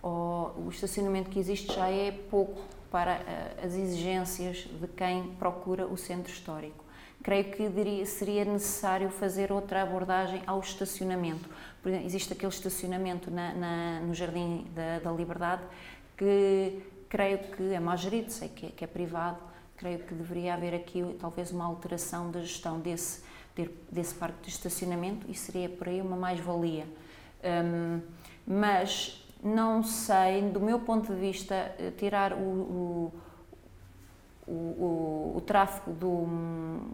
ou 0.03 0.55
o 0.67 0.69
estacionamento 0.71 1.31
que 1.31 1.39
existe 1.39 1.75
já 1.75 1.89
é 1.89 2.11
pouco 2.11 2.61
para 2.91 3.17
uh, 3.17 3.67
as 3.67 3.75
exigências 3.75 4.69
de 4.81 4.89
quem 4.89 5.35
procura 5.39 5.87
o 5.87 5.97
centro 5.97 6.33
histórico 6.33 6.85
creio 7.23 7.45
que 7.45 7.69
diria, 7.69 8.05
seria 8.07 8.45
necessário 8.45 9.11
fazer 9.11 9.53
outra 9.53 9.83
abordagem 9.83 10.43
ao 10.47 10.61
estacionamento. 10.61 11.49
Exemplo, 11.85 12.07
existe 12.07 12.33
aquele 12.33 12.53
estacionamento 12.53 13.31
na, 13.31 13.53
na, 13.55 14.01
no 14.01 14.15
Jardim 14.15 14.67
da, 14.75 14.99
da, 14.99 15.13
Liberdade 15.13 15.63
que 16.17 16.83
creio 17.09 17.39
que 17.39 17.75
é 17.75 17.81
mal 17.81 17.97
gerido, 17.97 18.31
sei 18.31 18.49
que 18.49 18.67
é, 18.67 18.69
que 18.71 18.85
é, 18.85 18.87
privado, 18.87 19.39
creio 19.77 20.01
que 20.01 20.15
deveria 20.15 20.55
haver 20.55 20.75
aqui 20.75 21.17
talvez 21.19 21.51
uma 21.51 21.65
alteração 21.65 22.31
da 22.31 22.41
gestão 22.41 22.79
desse, 22.79 23.23
desse 23.91 24.15
parque 24.15 24.43
de 24.43 24.49
estacionamento 24.51 25.27
e 25.31 25.35
seria 25.35 25.69
por 25.69 25.89
aí 25.89 26.01
uma 26.01 26.17
mais-valia. 26.17 26.87
Um, 27.43 28.01
mas 28.47 29.20
não 29.43 29.83
sei, 29.83 30.43
do 30.43 30.61
meu 30.61 30.81
ponto 30.81 31.13
de 31.13 31.21
vista, 31.21 31.55
eh, 31.55 31.93
tirar 31.97 32.33
o, 32.33 32.37
o 32.37 33.13
o, 34.47 34.53
o, 34.53 35.33
o 35.37 35.41
tráfego 35.43 35.93
do, 35.93 36.27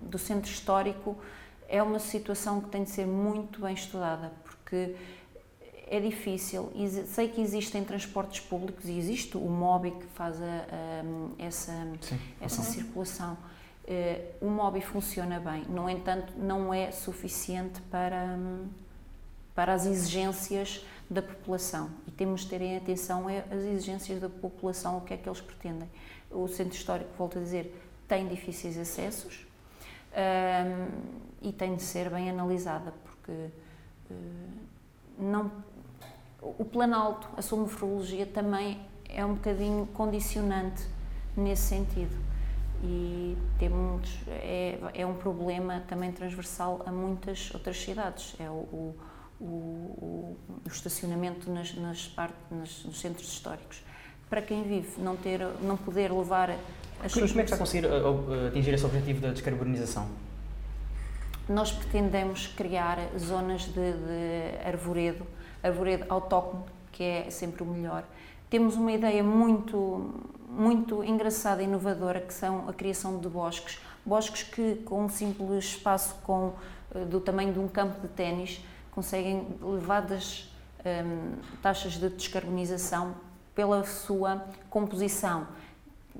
do 0.03 0.19
centro 0.19 0.50
histórico 0.50 1.17
é 1.69 1.83
uma 1.83 1.99
situação 1.99 2.61
que 2.61 2.69
tem 2.69 2.85
de 2.85 2.91
ser 2.91 3.07
muito 3.07 3.61
bem 3.62 3.75
estudada, 3.75 4.31
porque 4.45 4.95
é 5.87 5.99
difícil. 5.99 6.71
Sei 7.07 7.29
que 7.29 7.41
existem 7.41 7.83
transportes 7.83 8.41
públicos 8.41 8.85
e 8.85 8.97
existe 8.97 9.37
o 9.37 9.49
MOBI 9.49 9.93
que 9.93 10.07
faz 10.15 10.41
a, 10.41 10.45
a, 10.45 11.45
essa, 11.45 11.73
Sim, 12.00 12.19
essa 12.41 12.61
uhum. 12.61 12.69
circulação. 12.69 13.38
Uh, 13.85 14.47
o 14.47 14.50
MOBI 14.50 14.81
funciona 14.81 15.38
bem, 15.38 15.62
no 15.69 15.88
entanto, 15.88 16.33
não 16.37 16.75
é 16.75 16.91
suficiente 16.91 17.81
para, 17.83 18.37
para 19.55 19.75
as 19.75 19.87
exigências 19.87 20.85
da 21.09 21.23
população. 21.23 21.91
E 22.07 22.11
temos 22.11 22.43
de 22.43 22.49
ter 22.49 22.61
em 22.61 22.77
atenção 22.77 23.29
é 23.31 23.45
as 23.51 23.63
exigências 23.63 24.21
da 24.21 24.29
população, 24.29 24.99
o 24.99 25.01
que 25.01 25.15
é 25.15 25.17
que 25.17 25.29
eles 25.29 25.41
pretendem. 25.41 25.89
O 26.31 26.49
centro 26.49 26.77
histórico, 26.77 27.11
volto 27.17 27.39
a 27.39 27.41
dizer, 27.41 27.75
tem 28.09 28.27
difíceis 28.29 28.77
acessos 28.79 29.47
um, 30.13 31.49
e 31.49 31.53
tem 31.53 31.77
de 31.77 31.83
ser 31.83 32.11
bem 32.11 32.31
analisada, 32.31 32.93
porque 33.05 33.33
uh, 33.33 34.67
não, 35.19 35.51
o 36.41 36.65
Planalto, 36.65 37.29
a 37.37 37.43
sua 37.43 37.59
morfologia 37.59 38.27
também 38.27 38.81
é 39.09 39.25
um 39.25 39.35
bocadinho 39.35 39.87
condicionante 39.87 40.85
nesse 41.37 41.63
sentido. 41.63 42.17
E 42.83 43.37
temos 43.59 44.21
é, 44.29 44.79
é 44.95 45.07
um 45.07 45.15
problema 45.15 45.83
também 45.89 46.13
transversal 46.13 46.83
a 46.85 46.93
muitas 46.93 47.51
outras 47.55 47.81
cidades. 47.81 48.35
É 48.39 48.49
o, 48.51 48.53
o, 48.53 48.95
o, 49.40 49.45
o 49.45 50.37
estacionamento 50.66 51.50
nas, 51.50 51.75
nas, 51.75 52.12
nas, 52.50 52.85
nos 52.85 53.00
centros 53.00 53.28
históricos 53.28 53.83
para 54.28 54.43
quem 54.43 54.62
vive, 54.62 55.00
não, 55.00 55.16
ter, 55.16 55.40
não 55.62 55.76
poder 55.76 56.12
levar 56.12 56.50
as 57.02 57.12
suas... 57.12 57.31
Como 57.31 57.40
é 57.40 57.45
que 57.45 57.50
está 57.50 57.57
a 57.57 57.59
conseguir 57.59 57.87
uh, 57.87 58.49
atingir 58.49 58.75
esse 58.75 58.85
objetivo 58.85 59.21
da 59.21 59.31
descarbonização? 59.31 60.09
Nós 61.49 61.71
pretendemos 61.71 62.49
criar 62.49 62.99
zonas 63.16 63.62
de, 63.62 63.73
de 63.73 64.66
arvoredo, 64.66 65.25
arvoredo 65.62 66.07
autóctone, 66.09 66.64
que 66.90 67.05
é 67.05 67.31
sempre 67.31 67.62
o 67.62 67.66
melhor. 67.66 68.02
Temos 68.50 68.75
uma 68.75 68.90
ideia 68.90 69.23
muito, 69.23 70.12
muito 70.49 71.05
engraçada 71.05 71.62
e 71.62 71.66
inovadora, 71.66 72.21
que 72.21 72.35
são 72.35 72.69
a 72.69 72.73
criação 72.73 73.21
de 73.21 73.28
bosques. 73.28 73.78
Bosques 74.05 74.43
que, 74.43 74.76
com 74.85 75.05
um 75.05 75.09
simples 75.09 75.64
espaço 75.64 76.16
com, 76.25 76.52
uh, 76.93 77.05
do 77.09 77.21
tamanho 77.21 77.52
de 77.52 77.61
um 77.61 77.69
campo 77.69 78.00
de 78.00 78.09
ténis, 78.09 78.61
conseguem 78.97 79.47
elevadas 79.62 80.50
um, 80.83 81.35
taxas 81.61 81.99
de 81.99 82.09
descarbonização 82.09 83.15
pela 83.55 83.85
sua 83.85 84.47
composição. 84.71 85.47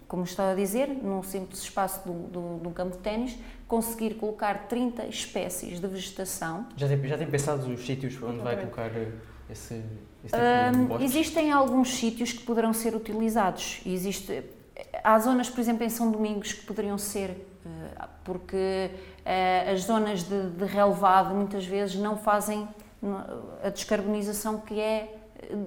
Como 0.07 0.25
estava 0.25 0.53
a 0.53 0.55
dizer, 0.55 0.89
num 0.89 1.23
simples 1.23 1.63
espaço 1.63 2.03
de 2.05 2.39
um 2.39 2.73
campo 2.75 2.99
de 2.99 3.03
ténis, 3.03 3.39
conseguir 3.67 4.17
colocar 4.17 4.69
30 4.69 5.07
espécies 5.07 5.81
de 5.81 5.87
vegetação. 5.87 6.67
Já 6.77 6.87
tem, 6.87 7.03
já 7.09 7.17
tem 7.17 7.27
pensado 7.27 7.67
os 7.73 7.81
sítios 7.85 8.23
onde 8.23 8.41
vai 8.41 8.57
colocar 8.59 8.95
eh, 8.95 9.11
esse, 9.49 9.83
esse 10.23 10.35
tipo 10.35 10.99
de 10.99 11.05
Existem 11.05 11.51
alguns 11.53 11.97
sítios 11.97 12.31
que 12.31 12.45
poderão 12.45 12.75
ser 12.75 12.95
utilizados. 12.95 13.81
Existe, 13.87 14.45
há 15.03 15.19
zonas, 15.19 15.49
por 15.49 15.61
exemplo, 15.61 15.83
em 15.83 15.89
São 15.89 16.13
Domingos 16.13 16.53
que 16.53 16.67
poderiam 16.67 16.99
ser, 16.99 17.49
porque 18.25 18.91
eh, 19.25 19.71
as 19.73 19.83
zonas 19.83 20.23
de, 20.23 20.51
de 20.51 20.65
relevado 20.65 21.35
muitas 21.35 21.65
vezes 21.65 21.97
não 21.97 22.17
fazem 22.17 22.69
a 23.63 23.69
descarbonização 23.69 24.59
que 24.61 24.81
é 24.81 25.17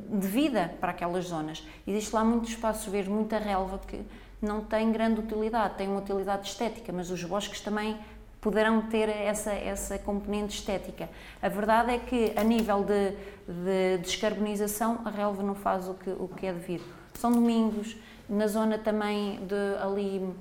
de 0.09 0.27
vida 0.27 0.73
para 0.79 0.91
aquelas 0.91 1.25
zonas. 1.25 1.65
Existe 1.85 2.13
lá 2.13 2.23
muito 2.23 2.49
espaço 2.49 2.89
verde, 2.89 3.09
muita 3.09 3.37
relva 3.37 3.79
que 3.79 4.01
não 4.41 4.61
tem 4.61 4.91
grande 4.91 5.19
utilidade, 5.19 5.75
tem 5.75 5.87
uma 5.87 5.99
utilidade 5.99 6.47
estética, 6.47 6.91
mas 6.91 7.09
os 7.09 7.23
bosques 7.23 7.61
também 7.61 7.97
poderão 8.41 8.83
ter 8.83 9.09
essa, 9.09 9.51
essa 9.51 9.97
componente 9.99 10.57
estética. 10.57 11.09
A 11.41 11.49
verdade 11.49 11.93
é 11.93 11.99
que, 11.99 12.33
a 12.35 12.43
nível 12.43 12.83
de, 12.83 13.11
de 13.47 13.97
descarbonização, 14.01 15.01
a 15.03 15.09
relva 15.09 15.43
não 15.43 15.55
faz 15.55 15.89
o 15.89 15.93
que, 15.93 16.09
o 16.09 16.27
que 16.27 16.45
é 16.45 16.53
devido. 16.53 16.85
São 17.13 17.31
Domingos, 17.31 17.97
na 18.29 18.47
zona 18.47 18.77
também 18.77 19.39
de 19.45 19.83
ali, 19.83 20.33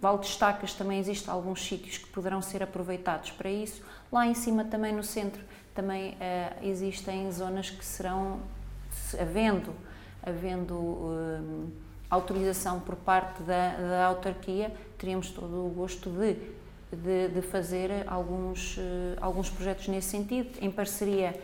Val 0.00 0.18
de 0.18 0.26
Estacas, 0.26 0.74
também 0.74 0.98
existem 0.98 1.32
alguns 1.32 1.66
sítios 1.66 1.98
que 1.98 2.06
poderão 2.08 2.40
ser 2.40 2.62
aproveitados 2.62 3.30
para 3.32 3.50
isso. 3.50 3.82
Lá 4.10 4.26
em 4.26 4.34
cima, 4.34 4.64
também 4.64 4.92
no 4.92 5.02
centro, 5.02 5.42
também 5.74 6.12
uh, 6.12 6.16
existem 6.64 7.30
zonas 7.32 7.70
que 7.70 7.84
serão, 7.84 8.40
havendo, 9.20 9.74
havendo 10.22 10.74
uh, 10.74 11.70
autorização 12.08 12.80
por 12.80 12.96
parte 12.96 13.42
da, 13.42 13.76
da, 13.76 14.06
autarquia, 14.06 14.72
teríamos 14.98 15.30
todo 15.30 15.66
o 15.66 15.70
gosto 15.70 16.10
de, 16.10 16.36
de, 16.92 17.28
de 17.28 17.42
fazer 17.42 17.90
alguns, 18.06 18.76
uh, 18.76 18.80
alguns 19.20 19.48
projetos 19.50 19.88
nesse 19.88 20.08
sentido, 20.08 20.58
em 20.60 20.70
parceria, 20.70 21.40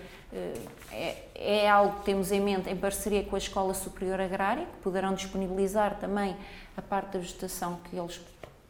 é, 0.93 1.29
é 1.35 1.71
algo 1.71 2.01
que 2.01 2.05
temos 2.07 2.33
em 2.33 2.41
mente, 2.41 2.69
em 2.69 2.77
parceria 2.77 3.23
com 3.25 3.37
a 3.37 3.39
Escola 3.39 3.73
Superior 3.73 4.21
Agrária, 4.21 4.67
que 4.67 4.83
poderão 4.83 5.15
disponibilizar 5.15 5.99
também 5.99 6.37
a 6.77 6.83
parte 6.83 7.13
da 7.13 7.19
vegetação 7.21 7.79
que 7.85 7.97
eles 7.97 8.21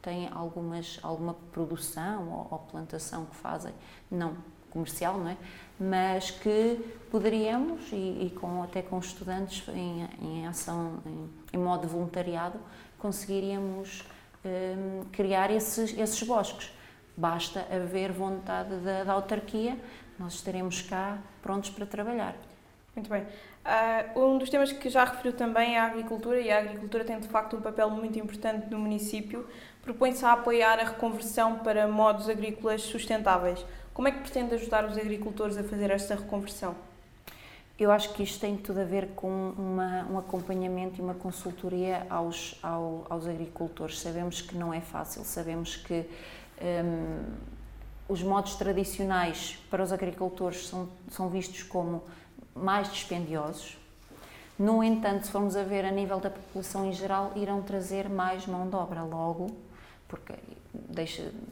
têm 0.02 0.28
algumas, 0.30 1.00
alguma 1.02 1.34
produção 1.52 2.28
ou, 2.28 2.48
ou 2.50 2.58
plantação 2.58 3.26
que 3.26 3.36
fazem, 3.36 3.72
não 4.10 4.36
comercial, 4.70 5.18
não 5.18 5.30
é? 5.30 5.36
Mas 5.80 6.30
que 6.30 6.78
poderíamos, 7.10 7.90
e, 7.92 8.26
e 8.26 8.32
com, 8.38 8.62
até 8.62 8.82
com 8.82 8.98
estudantes 8.98 9.66
em, 9.68 10.06
em 10.20 10.46
ação, 10.46 11.00
em, 11.06 11.58
em, 11.58 11.58
modo 11.58 11.88
voluntariado, 11.88 12.58
conseguiríamos 12.98 14.04
um, 14.46 15.04
criar 15.12 15.50
esses, 15.50 15.96
esses 15.98 16.22
bosques. 16.22 16.70
Basta 17.16 17.66
haver 17.70 18.12
vontade 18.12 18.76
da, 18.76 19.04
da 19.04 19.12
autarquia, 19.12 19.78
nós 20.18 20.34
estaremos 20.34 20.82
cá 20.82 21.18
prontos 21.42 21.70
para 21.70 21.86
trabalhar. 21.86 22.34
Muito 22.94 23.10
bem. 23.10 23.22
Uh, 23.24 24.20
um 24.20 24.38
dos 24.38 24.48
temas 24.48 24.72
que 24.72 24.88
já 24.88 25.04
referiu 25.04 25.32
também 25.32 25.74
é 25.74 25.80
a 25.80 25.86
agricultura, 25.86 26.40
e 26.40 26.50
a 26.50 26.58
agricultura 26.58 27.04
tem 27.04 27.18
de 27.18 27.28
facto 27.28 27.56
um 27.56 27.60
papel 27.60 27.90
muito 27.90 28.18
importante 28.18 28.70
no 28.70 28.78
município. 28.78 29.46
Propõe-se 29.82 30.24
a 30.24 30.32
apoiar 30.32 30.78
a 30.78 30.84
reconversão 30.84 31.58
para 31.58 31.86
modos 31.88 32.28
agrícolas 32.28 32.82
sustentáveis. 32.82 33.64
Como 33.92 34.08
é 34.08 34.12
que 34.12 34.20
pretende 34.20 34.54
ajudar 34.54 34.84
os 34.84 34.96
agricultores 34.96 35.56
a 35.58 35.64
fazer 35.64 35.90
esta 35.90 36.14
reconversão? 36.14 36.74
Eu 37.78 37.90
acho 37.92 38.14
que 38.14 38.22
isto 38.22 38.40
tem 38.40 38.56
tudo 38.56 38.80
a 38.80 38.84
ver 38.84 39.08
com 39.08 39.28
uma, 39.50 40.06
um 40.10 40.18
acompanhamento 40.18 40.98
e 40.98 41.02
uma 41.02 41.12
consultoria 41.12 42.06
aos, 42.08 42.58
ao, 42.62 43.04
aos 43.10 43.26
agricultores. 43.26 44.00
Sabemos 44.00 44.40
que 44.40 44.56
não 44.56 44.72
é 44.72 44.80
fácil, 44.80 45.22
sabemos 45.24 45.76
que 45.76 46.06
um, 46.62 47.24
os 48.08 48.22
modos 48.22 48.54
tradicionais 48.54 49.58
para 49.68 49.82
os 49.82 49.92
agricultores 49.92 50.68
são, 50.68 50.88
são 51.10 51.28
vistos 51.28 51.62
como 51.62 52.02
mais 52.54 52.90
dispendiosos. 52.90 53.76
No 54.58 54.82
entanto, 54.82 55.26
se 55.26 55.30
formos 55.30 55.54
a 55.54 55.62
ver 55.62 55.84
a 55.84 55.90
nível 55.90 56.18
da 56.18 56.30
população 56.30 56.86
em 56.86 56.94
geral, 56.94 57.32
irão 57.36 57.60
trazer 57.60 58.08
mais 58.08 58.46
mão 58.46 58.70
de 58.70 58.74
obra 58.74 59.02
logo, 59.02 59.54
porque 60.08 60.32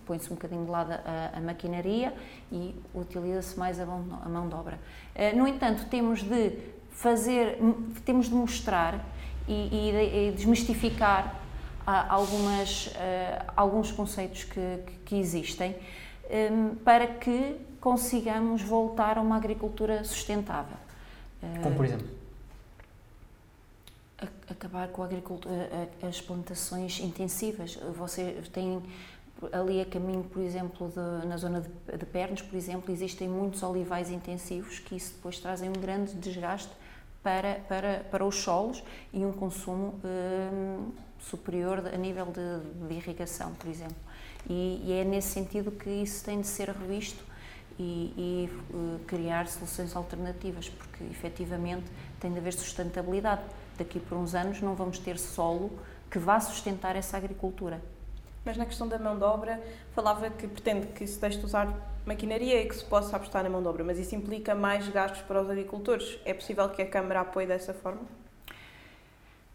põe-se 0.06 0.30
um 0.30 0.34
bocadinho 0.34 0.64
de 0.64 0.70
lado 0.70 0.92
a, 0.92 1.38
a 1.38 1.40
maquinaria 1.40 2.14
e 2.50 2.74
utiliza-se 2.94 3.58
mais 3.58 3.78
a 3.80 3.86
mão, 3.86 4.20
a 4.24 4.28
mão 4.28 4.48
de 4.48 4.54
obra. 4.54 4.78
Uh, 5.14 5.36
no 5.36 5.46
entanto, 5.46 5.86
temos 5.86 6.22
de 6.22 6.58
fazer, 6.90 7.58
temos 8.04 8.28
de 8.28 8.34
mostrar 8.34 9.04
e, 9.46 9.52
e, 9.52 10.28
e 10.28 10.32
desmistificar 10.32 11.40
uh, 11.86 11.90
algumas, 12.08 12.86
uh, 12.86 13.52
alguns 13.56 13.92
conceitos 13.92 14.44
que, 14.44 14.78
que, 15.04 15.16
existem 15.16 15.76
um, 16.50 16.74
para 16.76 17.06
que 17.06 17.56
consigamos 17.80 18.62
voltar 18.62 19.18
a 19.18 19.20
uma 19.20 19.36
agricultura 19.36 20.04
sustentável. 20.04 20.76
Como 21.62 21.76
por 21.76 21.84
exemplo? 21.84 22.08
Acabar 24.48 24.88
com 24.88 25.02
a 25.02 25.08
as 26.06 26.20
plantações 26.20 26.98
intensivas. 27.00 27.78
Você 27.96 28.42
tem 28.52 28.82
ali 29.52 29.80
a 29.80 29.84
caminho, 29.84 30.24
por 30.24 30.42
exemplo, 30.42 30.88
de, 30.88 31.26
na 31.26 31.36
zona 31.36 31.60
de, 31.60 31.98
de 31.98 32.06
Pernos, 32.06 32.42
por 32.42 32.56
exemplo, 32.56 32.92
existem 32.92 33.28
muitos 33.28 33.62
olivais 33.62 34.10
intensivos 34.10 34.78
que 34.78 34.96
isso 34.96 35.14
depois 35.14 35.38
trazem 35.38 35.68
um 35.68 35.72
grande 35.72 36.14
desgaste 36.14 36.70
para, 37.22 37.54
para, 37.68 38.04
para 38.10 38.24
os 38.24 38.36
solos 38.36 38.82
e 39.12 39.24
um 39.24 39.32
consumo 39.32 39.98
hum, 40.04 40.92
superior 41.18 41.82
a 41.92 41.96
nível 41.96 42.26
de, 42.26 42.86
de, 42.86 42.94
irrigação, 42.94 43.52
por 43.54 43.68
exemplo. 43.68 43.96
E, 44.48 44.82
e, 44.84 44.92
é 44.92 45.04
nesse 45.04 45.28
sentido 45.28 45.70
que 45.72 45.88
isso 45.88 46.22
tem 46.22 46.40
de 46.40 46.46
ser 46.46 46.68
revisto 46.68 47.24
e, 47.78 48.12
e 48.16 48.50
uh, 48.74 49.00
criar 49.06 49.48
soluções 49.48 49.96
alternativas, 49.96 50.68
porque 50.68 51.02
efetivamente 51.04 51.86
tem 52.20 52.30
de 52.30 52.38
haver 52.38 52.52
sustentabilidade. 52.52 53.42
Daqui 53.78 53.98
por 53.98 54.18
uns 54.18 54.34
anos 54.34 54.60
não 54.60 54.74
vamos 54.74 54.98
ter 54.98 55.18
solo 55.18 55.70
que 56.10 56.18
vá 56.18 56.38
sustentar 56.38 56.94
essa 56.94 57.16
agricultura. 57.16 57.82
Mas 58.44 58.56
na 58.56 58.66
questão 58.66 58.86
da 58.86 58.98
mão 58.98 59.16
de 59.16 59.24
obra, 59.24 59.62
falava 59.92 60.28
que 60.30 60.46
pretende 60.46 60.88
que 60.88 61.06
se 61.06 61.18
deixe 61.18 61.38
de 61.38 61.46
usar 61.46 61.68
maquinaria 62.04 62.62
e 62.62 62.68
que 62.68 62.76
se 62.76 62.84
possa 62.84 63.16
apostar 63.16 63.42
na 63.42 63.48
mão 63.48 63.62
de 63.62 63.68
obra, 63.68 63.82
mas 63.82 63.98
isso 63.98 64.14
implica 64.14 64.54
mais 64.54 64.86
gastos 64.88 65.22
para 65.22 65.40
os 65.40 65.48
agricultores. 65.48 66.18
É 66.24 66.34
possível 66.34 66.68
que 66.68 66.82
a 66.82 66.86
Câmara 66.86 67.20
apoie 67.20 67.46
dessa 67.46 67.72
forma? 67.72 68.02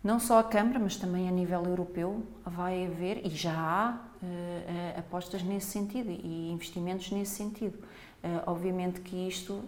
Não 0.04 0.19
só 0.19 0.39
a 0.39 0.43
Câmara, 0.43 0.80
mas 0.80 0.95
também 0.95 1.28
a 1.28 1.32
nível 1.32 1.63
europeu 1.63 2.23
vai 2.45 2.86
haver, 2.86 3.25
e 3.25 3.30
já 3.30 3.54
há, 3.54 3.97
uh, 4.23 4.99
apostas 4.99 5.43
nesse 5.43 5.67
sentido 5.67 6.10
e 6.10 6.52
investimentos 6.52 7.12
nesse 7.12 7.36
sentido. 7.36 7.78
Uh, 8.23 8.43
obviamente 8.47 9.02
que 9.02 9.28
isto 9.28 9.63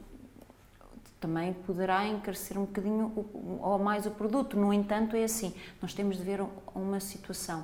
também 1.19 1.53
poderá 1.53 2.07
encarecer 2.07 2.57
um 2.57 2.65
bocadinho 2.65 3.13
ou 3.61 3.77
mais 3.77 4.05
o 4.05 4.11
produto. 4.11 4.57
No 4.57 4.73
entanto, 4.73 5.15
é 5.15 5.23
assim: 5.23 5.53
nós 5.81 5.93
temos 5.93 6.17
de 6.17 6.23
ver 6.23 6.43
uma 6.73 6.99
situação 6.99 7.63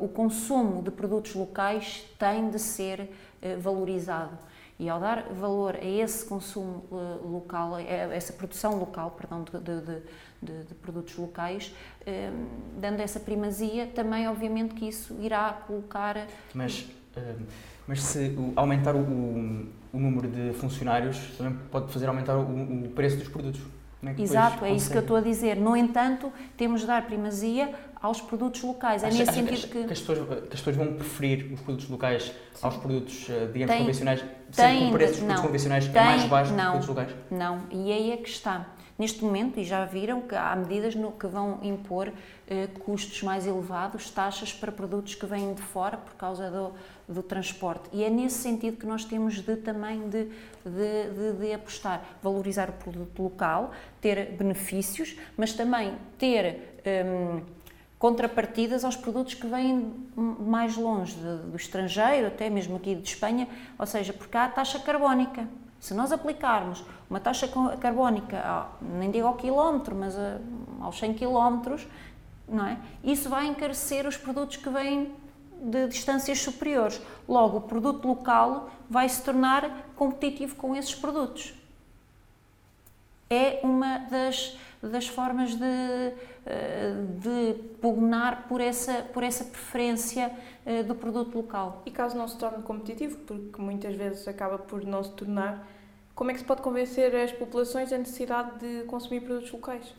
o 0.00 0.08
consumo 0.08 0.82
de 0.82 0.90
produtos 0.90 1.34
locais 1.34 2.04
tem 2.18 2.50
de 2.50 2.58
ser 2.58 3.10
eh, 3.42 3.56
valorizado. 3.56 4.36
E 4.78 4.88
ao 4.88 4.98
dar 4.98 5.24
valor 5.32 5.76
a 5.76 5.84
esse 5.84 6.24
consumo 6.24 6.84
eh, 6.90 7.26
local, 7.26 7.74
a 7.74 7.80
essa 7.82 8.32
produção 8.32 8.78
local, 8.78 9.10
perdão, 9.10 9.44
de, 9.44 9.58
de, 9.60 10.02
de, 10.42 10.64
de, 10.64 10.74
produtos 10.74 11.16
locais, 11.16 11.74
eh, 12.06 12.30
dando 12.78 13.00
essa 13.00 13.20
primazia, 13.20 13.86
também 13.86 14.28
obviamente 14.28 14.74
que 14.74 14.88
isso 14.88 15.16
irá 15.20 15.52
colocar. 15.66 16.26
Mas, 16.54 16.86
mas 17.86 18.02
se 18.02 18.34
aumentar 18.56 18.94
o, 18.94 19.00
o 19.92 19.98
número 19.98 20.28
de 20.28 20.52
funcionários, 20.54 21.36
também 21.36 21.58
pode 21.70 21.92
fazer 21.92 22.06
aumentar 22.06 22.36
o, 22.36 22.84
o 22.84 22.90
preço 22.94 23.16
dos 23.16 23.28
produtos. 23.28 23.60
É 24.02 24.22
Exato, 24.22 24.64
é 24.64 24.72
isso 24.72 24.90
que 24.90 24.96
eu 24.96 25.02
estou 25.02 25.16
a 25.16 25.20
dizer. 25.20 25.56
No 25.56 25.76
entanto, 25.76 26.32
temos 26.56 26.80
de 26.80 26.86
dar 26.86 27.04
primazia 27.04 27.74
aos 28.00 28.20
produtos 28.20 28.62
locais. 28.62 29.02
É 29.02 29.10
nesse 29.10 29.32
sentido 29.32 29.68
que, 29.68 29.84
que, 29.84 29.92
as 29.92 30.00
pessoas, 30.00 30.18
que 30.18 30.34
as 30.34 30.60
pessoas 30.60 30.76
vão 30.76 30.94
preferir 30.94 31.52
os 31.52 31.60
produtos 31.60 31.88
locais 31.88 32.24
Sim. 32.24 32.32
aos 32.62 32.76
produtos, 32.76 33.26
eh, 33.28 33.46
digamos, 33.52 33.74
tem, 33.74 33.80
convencionais, 33.80 34.24
sendo 34.50 34.78
que 34.78 34.84
o 34.84 34.92
preço 34.92 35.12
dos 35.12 35.20
produtos 35.20 35.42
convencionais 35.42 35.86
tem, 35.88 36.00
é 36.00 36.04
mais 36.04 36.24
baixo 36.24 36.52
não, 36.54 36.76
dos 36.78 36.86
produtos 36.86 37.14
locais? 37.14 37.30
Não, 37.30 37.62
e 37.70 37.92
aí 37.92 38.12
é 38.12 38.16
que 38.16 38.28
está. 38.28 38.66
Neste 38.98 39.24
momento, 39.24 39.58
e 39.58 39.64
já 39.64 39.86
viram 39.86 40.20
que 40.20 40.34
há 40.34 40.54
medidas 40.54 40.94
no, 40.94 41.12
que 41.12 41.26
vão 41.26 41.58
impor 41.62 42.12
eh, 42.46 42.68
custos 42.84 43.22
mais 43.22 43.46
elevados, 43.46 44.10
taxas 44.10 44.52
para 44.52 44.70
produtos 44.70 45.14
que 45.14 45.24
vêm 45.24 45.54
de 45.54 45.62
fora 45.62 45.96
por 45.96 46.14
causa 46.16 46.50
do, 46.50 46.74
do 47.08 47.22
transporte. 47.22 47.88
E 47.92 48.04
é 48.04 48.10
nesse 48.10 48.36
sentido 48.36 48.76
que 48.76 48.86
nós 48.86 49.04
temos 49.04 49.40
de 49.40 49.56
também 49.56 50.08
de, 50.08 50.24
de, 50.64 51.10
de, 51.14 51.32
de 51.38 51.52
apostar, 51.52 52.04
valorizar 52.22 52.68
o 52.68 52.72
produto 52.72 53.22
local, 53.22 53.72
ter 54.02 54.32
benefícios, 54.32 55.16
mas 55.34 55.54
também 55.54 55.94
ter 56.18 56.82
hum, 57.06 57.40
contrapartidas 58.00 58.82
aos 58.82 58.96
produtos 58.96 59.34
que 59.34 59.46
vêm 59.46 59.92
mais 60.16 60.74
longe 60.74 61.14
do 61.14 61.54
estrangeiro, 61.54 62.28
até 62.28 62.48
mesmo 62.48 62.76
aqui 62.76 62.94
de 62.94 63.06
Espanha, 63.06 63.46
ou 63.78 63.84
seja, 63.84 64.14
porque 64.14 64.38
há 64.38 64.46
a 64.46 64.48
taxa 64.48 64.78
carbónica. 64.80 65.46
Se 65.78 65.92
nós 65.92 66.10
aplicarmos 66.10 66.82
uma 67.10 67.20
taxa 67.20 67.46
carbónica, 67.78 68.66
nem 68.80 69.10
digo 69.10 69.26
ao 69.26 69.34
quilómetro, 69.34 69.94
mas 69.94 70.16
aos 70.80 70.98
100 70.98 71.12
quilómetros, 71.12 71.86
não 72.48 72.66
é? 72.66 72.78
Isso 73.04 73.28
vai 73.28 73.46
encarecer 73.46 74.06
os 74.06 74.16
produtos 74.16 74.56
que 74.56 74.70
vêm 74.70 75.14
de 75.60 75.86
distâncias 75.86 76.40
superiores. 76.40 76.98
Logo, 77.28 77.58
o 77.58 77.60
produto 77.60 78.08
local 78.08 78.70
vai 78.88 79.10
se 79.10 79.22
tornar 79.22 79.90
competitivo 79.94 80.56
com 80.56 80.74
esses 80.74 80.94
produtos. 80.94 81.52
É 83.28 83.60
uma 83.62 83.98
das, 83.98 84.56
das 84.82 85.06
formas 85.06 85.54
de, 85.54 86.14
de 87.20 87.54
pugnar 87.80 88.48
por 88.48 88.60
essa, 88.60 89.02
por 89.12 89.22
essa 89.22 89.44
preferência 89.44 90.32
eh, 90.64 90.82
do 90.82 90.94
produto 90.94 91.34
local. 91.36 91.82
E 91.84 91.90
caso 91.90 92.16
não 92.16 92.26
se 92.26 92.36
torne 92.36 92.62
competitivo, 92.62 93.16
porque 93.18 93.60
muitas 93.60 93.94
vezes 93.94 94.26
acaba 94.26 94.58
por 94.58 94.84
não 94.84 95.02
se 95.02 95.12
tornar, 95.12 95.66
como 96.14 96.30
é 96.30 96.34
que 96.34 96.40
se 96.40 96.46
pode 96.46 96.62
convencer 96.62 97.14
as 97.14 97.32
populações 97.32 97.90
da 97.90 97.98
necessidade 97.98 98.58
de 98.58 98.84
consumir 98.84 99.20
produtos 99.20 99.50
locais? 99.52 99.94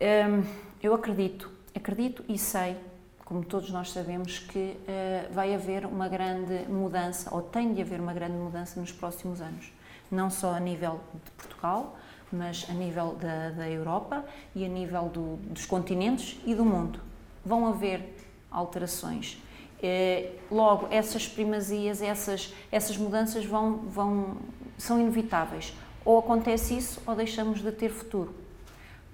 Hum, 0.00 0.42
eu 0.82 0.94
acredito, 0.94 1.50
acredito 1.74 2.24
e 2.28 2.38
sei, 2.38 2.76
como 3.24 3.44
todos 3.44 3.70
nós 3.70 3.90
sabemos, 3.90 4.38
que 4.38 4.76
uh, 4.76 5.32
vai 5.32 5.54
haver 5.54 5.86
uma 5.86 6.08
grande 6.08 6.64
mudança, 6.68 7.34
ou 7.34 7.42
tem 7.42 7.72
de 7.72 7.82
haver 7.82 8.00
uma 8.00 8.12
grande 8.12 8.36
mudança 8.36 8.80
nos 8.80 8.90
próximos 8.90 9.40
anos. 9.40 9.72
Não 10.10 10.28
só 10.28 10.54
a 10.54 10.60
nível 10.60 11.00
de 11.24 11.30
Portugal, 11.32 11.96
mas 12.32 12.66
a 12.68 12.72
nível 12.72 13.16
da, 13.20 13.50
da 13.50 13.68
Europa 13.68 14.24
e 14.54 14.64
a 14.64 14.68
nível 14.68 15.08
do, 15.08 15.36
dos 15.52 15.66
continentes 15.66 16.40
e 16.46 16.54
do 16.54 16.64
mundo. 16.64 16.98
Vão 17.44 17.66
haver 17.66 18.16
alterações. 18.50 19.40
Eh, 19.82 20.30
logo, 20.50 20.86
essas 20.90 21.26
primazias, 21.26 22.00
essas, 22.00 22.54
essas 22.70 22.96
mudanças 22.96 23.44
vão, 23.44 23.78
vão, 23.78 24.36
são 24.78 25.00
inevitáveis. 25.00 25.74
Ou 26.04 26.18
acontece 26.18 26.76
isso 26.76 27.02
ou 27.06 27.14
deixamos 27.14 27.60
de 27.60 27.72
ter 27.72 27.90
futuro. 27.90 28.34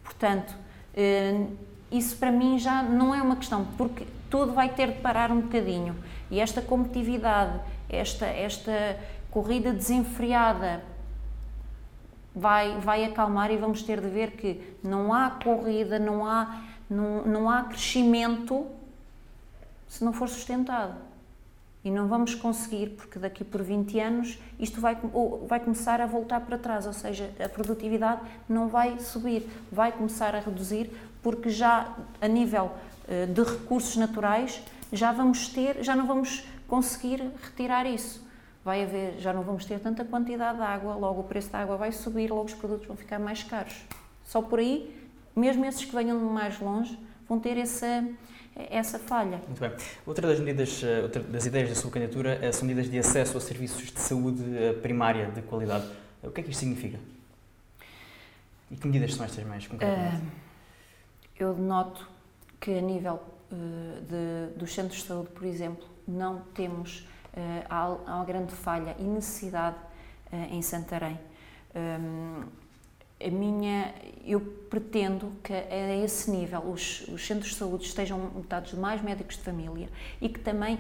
Portanto, 0.04 0.54
eh, 0.94 1.46
isso 1.90 2.16
para 2.16 2.31
mim 2.31 2.59
já 2.59 2.83
não 2.83 3.14
é 3.14 3.22
uma 3.22 3.37
questão, 3.37 3.66
porque 3.76 4.07
tudo 4.28 4.52
vai 4.52 4.68
ter 4.68 4.92
de 4.92 5.00
parar 5.00 5.31
um 5.31 5.40
bocadinho. 5.40 5.96
E 6.31 6.38
esta 6.38 6.61
competitividade, 6.61 7.59
esta, 7.88 8.26
esta 8.26 8.98
corrida 9.31 9.72
desenfreada 9.72 10.83
vai, 12.38 12.79
vai 12.79 13.05
acalmar 13.05 13.51
e 13.51 13.57
vamos 13.57 13.83
ter 13.83 14.01
de 14.01 14.09
ver 14.09 14.33
que 14.33 14.77
não 14.83 15.12
há 15.12 15.31
corrida, 15.31 15.98
não 15.98 16.24
há, 16.24 16.62
não, 16.88 17.24
não 17.24 17.51
há 17.51 17.64
crescimento 17.64 18.66
se 19.88 20.05
não 20.05 20.12
for 20.12 20.29
sustentado. 20.29 20.94
E 21.85 21.90
não 21.90 22.07
vamos 22.07 22.35
conseguir, 22.35 22.90
porque 22.90 23.18
daqui 23.18 23.44
por 23.44 23.62
20 23.62 24.01
anos 24.01 24.38
isto 24.59 24.81
vai, 24.81 24.96
vai 25.46 25.61
começar 25.61 26.01
a 26.01 26.07
voltar 26.07 26.40
para 26.40 26.59
trás, 26.59 26.87
ou 26.87 26.92
seja, 26.92 27.31
a 27.42 27.48
produtividade 27.48 28.20
não 28.48 28.68
vai 28.68 28.98
subir, 28.98 29.48
vai 29.70 29.92
começar 29.92 30.35
a 30.35 30.40
reduzir, 30.40 30.90
porque 31.22 31.51
já 31.51 31.94
a 32.20 32.29
nível 32.29 32.72
eh, 33.09 33.27
de 33.27 33.42
recursos 33.42 33.96
naturais 33.96 34.61
já 34.92 35.12
vamos 35.12 35.48
ter, 35.48 35.83
já 35.83 35.94
não 35.94 36.07
vamos 36.07 36.44
conseguir 36.66 37.22
retirar 37.42 37.87
isso 37.87 38.27
vai 38.68 38.83
haver, 38.83 39.18
já 39.18 39.33
não 39.33 39.42
vamos 39.42 39.64
ter 39.64 39.81
tanta 39.81 40.04
quantidade 40.04 40.59
de 40.59 40.62
água, 40.62 40.94
logo 40.94 41.22
o 41.22 41.24
preço 41.24 41.50
da 41.50 41.61
água 41.61 41.78
vai 41.78 41.90
subir, 41.90 42.31
logo 42.31 42.44
os 42.44 42.54
produtos 42.54 42.87
vão 42.87 42.94
ficar 42.94 43.18
mais 43.18 43.42
caros. 43.42 43.74
Só 44.26 44.42
por 44.42 44.59
aí, 44.59 44.94
mesmo 45.35 45.64
esses 45.64 45.87
que 45.87 45.96
venham 45.96 46.18
de 46.18 46.24
mais 46.24 46.61
longe, 46.61 46.98
vão 47.26 47.40
ter 47.40 47.57
essa, 47.57 48.07
essa 48.54 48.98
falha. 48.98 49.40
Muito 49.46 49.59
bem. 49.59 49.72
Outra 50.04 50.28
das 50.28 50.38
medidas, 50.38 50.83
eh, 50.85 51.00
outra 51.02 51.22
das 51.22 51.46
ideias 51.46 51.70
da 51.70 51.74
sua 51.74 51.90
candidatura 51.90 52.38
eh, 52.42 52.52
são 52.52 52.68
medidas 52.68 52.90
de 52.90 52.98
acesso 52.98 53.38
a 53.38 53.40
serviços 53.40 53.90
de 53.90 54.00
saúde 54.00 54.44
eh, 54.54 54.74
primária 54.74 55.31
de 55.31 55.40
qualidade. 55.40 55.87
O 56.22 56.31
que 56.31 56.42
é 56.42 56.44
que 56.44 56.50
isto 56.50 56.61
significa? 56.61 56.98
E 58.70 58.76
que 58.76 58.87
medidas 58.87 59.14
são 59.14 59.24
estas 59.24 59.44
mais 59.46 59.66
concretamente? 59.66 60.16
Uh, 60.16 60.31
eu 61.38 61.57
noto 61.57 62.07
que 62.61 62.76
a 62.76 62.83
nível 62.83 63.22
uh, 63.50 64.02
de, 64.02 64.59
dos 64.59 64.74
centros 64.74 65.00
de 65.00 65.07
saúde, 65.07 65.31
por 65.31 65.46
exemplo, 65.46 65.87
não 66.07 66.40
temos 66.52 67.07
há, 67.68 67.84
há 68.06 68.16
uma 68.16 68.24
grande 68.24 68.52
falha 68.52 68.96
e 68.98 69.04
necessidade 69.04 69.76
eh, 70.32 70.48
em 70.50 70.62
Santarém. 70.62 71.18
Ehm, 71.74 72.44
a 73.20 73.30
minha, 73.30 73.92
eu 74.24 74.40
pretendo 74.70 75.32
que 75.42 75.52
a 75.52 75.96
esse 76.04 76.30
nível 76.30 76.60
os, 76.60 77.00
os 77.08 77.26
centros 77.26 77.50
de 77.50 77.56
saúde 77.56 77.84
estejam 77.84 78.26
dotados 78.28 78.70
de 78.70 78.76
mais 78.76 79.02
médicos 79.02 79.36
de 79.36 79.42
família 79.42 79.88
e 80.20 80.28
que 80.28 80.38
também 80.38 80.78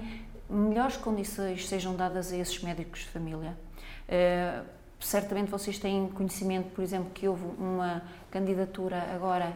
melhores 0.48 0.96
condições 0.96 1.66
sejam 1.66 1.96
dadas 1.96 2.32
a 2.32 2.36
esses 2.36 2.62
médicos 2.62 3.00
de 3.00 3.08
família. 3.08 3.56
Uh, 4.08 4.64
certamente 5.00 5.50
vocês 5.50 5.78
têm 5.78 6.08
conhecimento, 6.08 6.70
por 6.70 6.82
exemplo, 6.82 7.10
que 7.10 7.28
houve 7.28 7.44
uma 7.58 8.02
candidatura 8.30 9.02
agora 9.14 9.52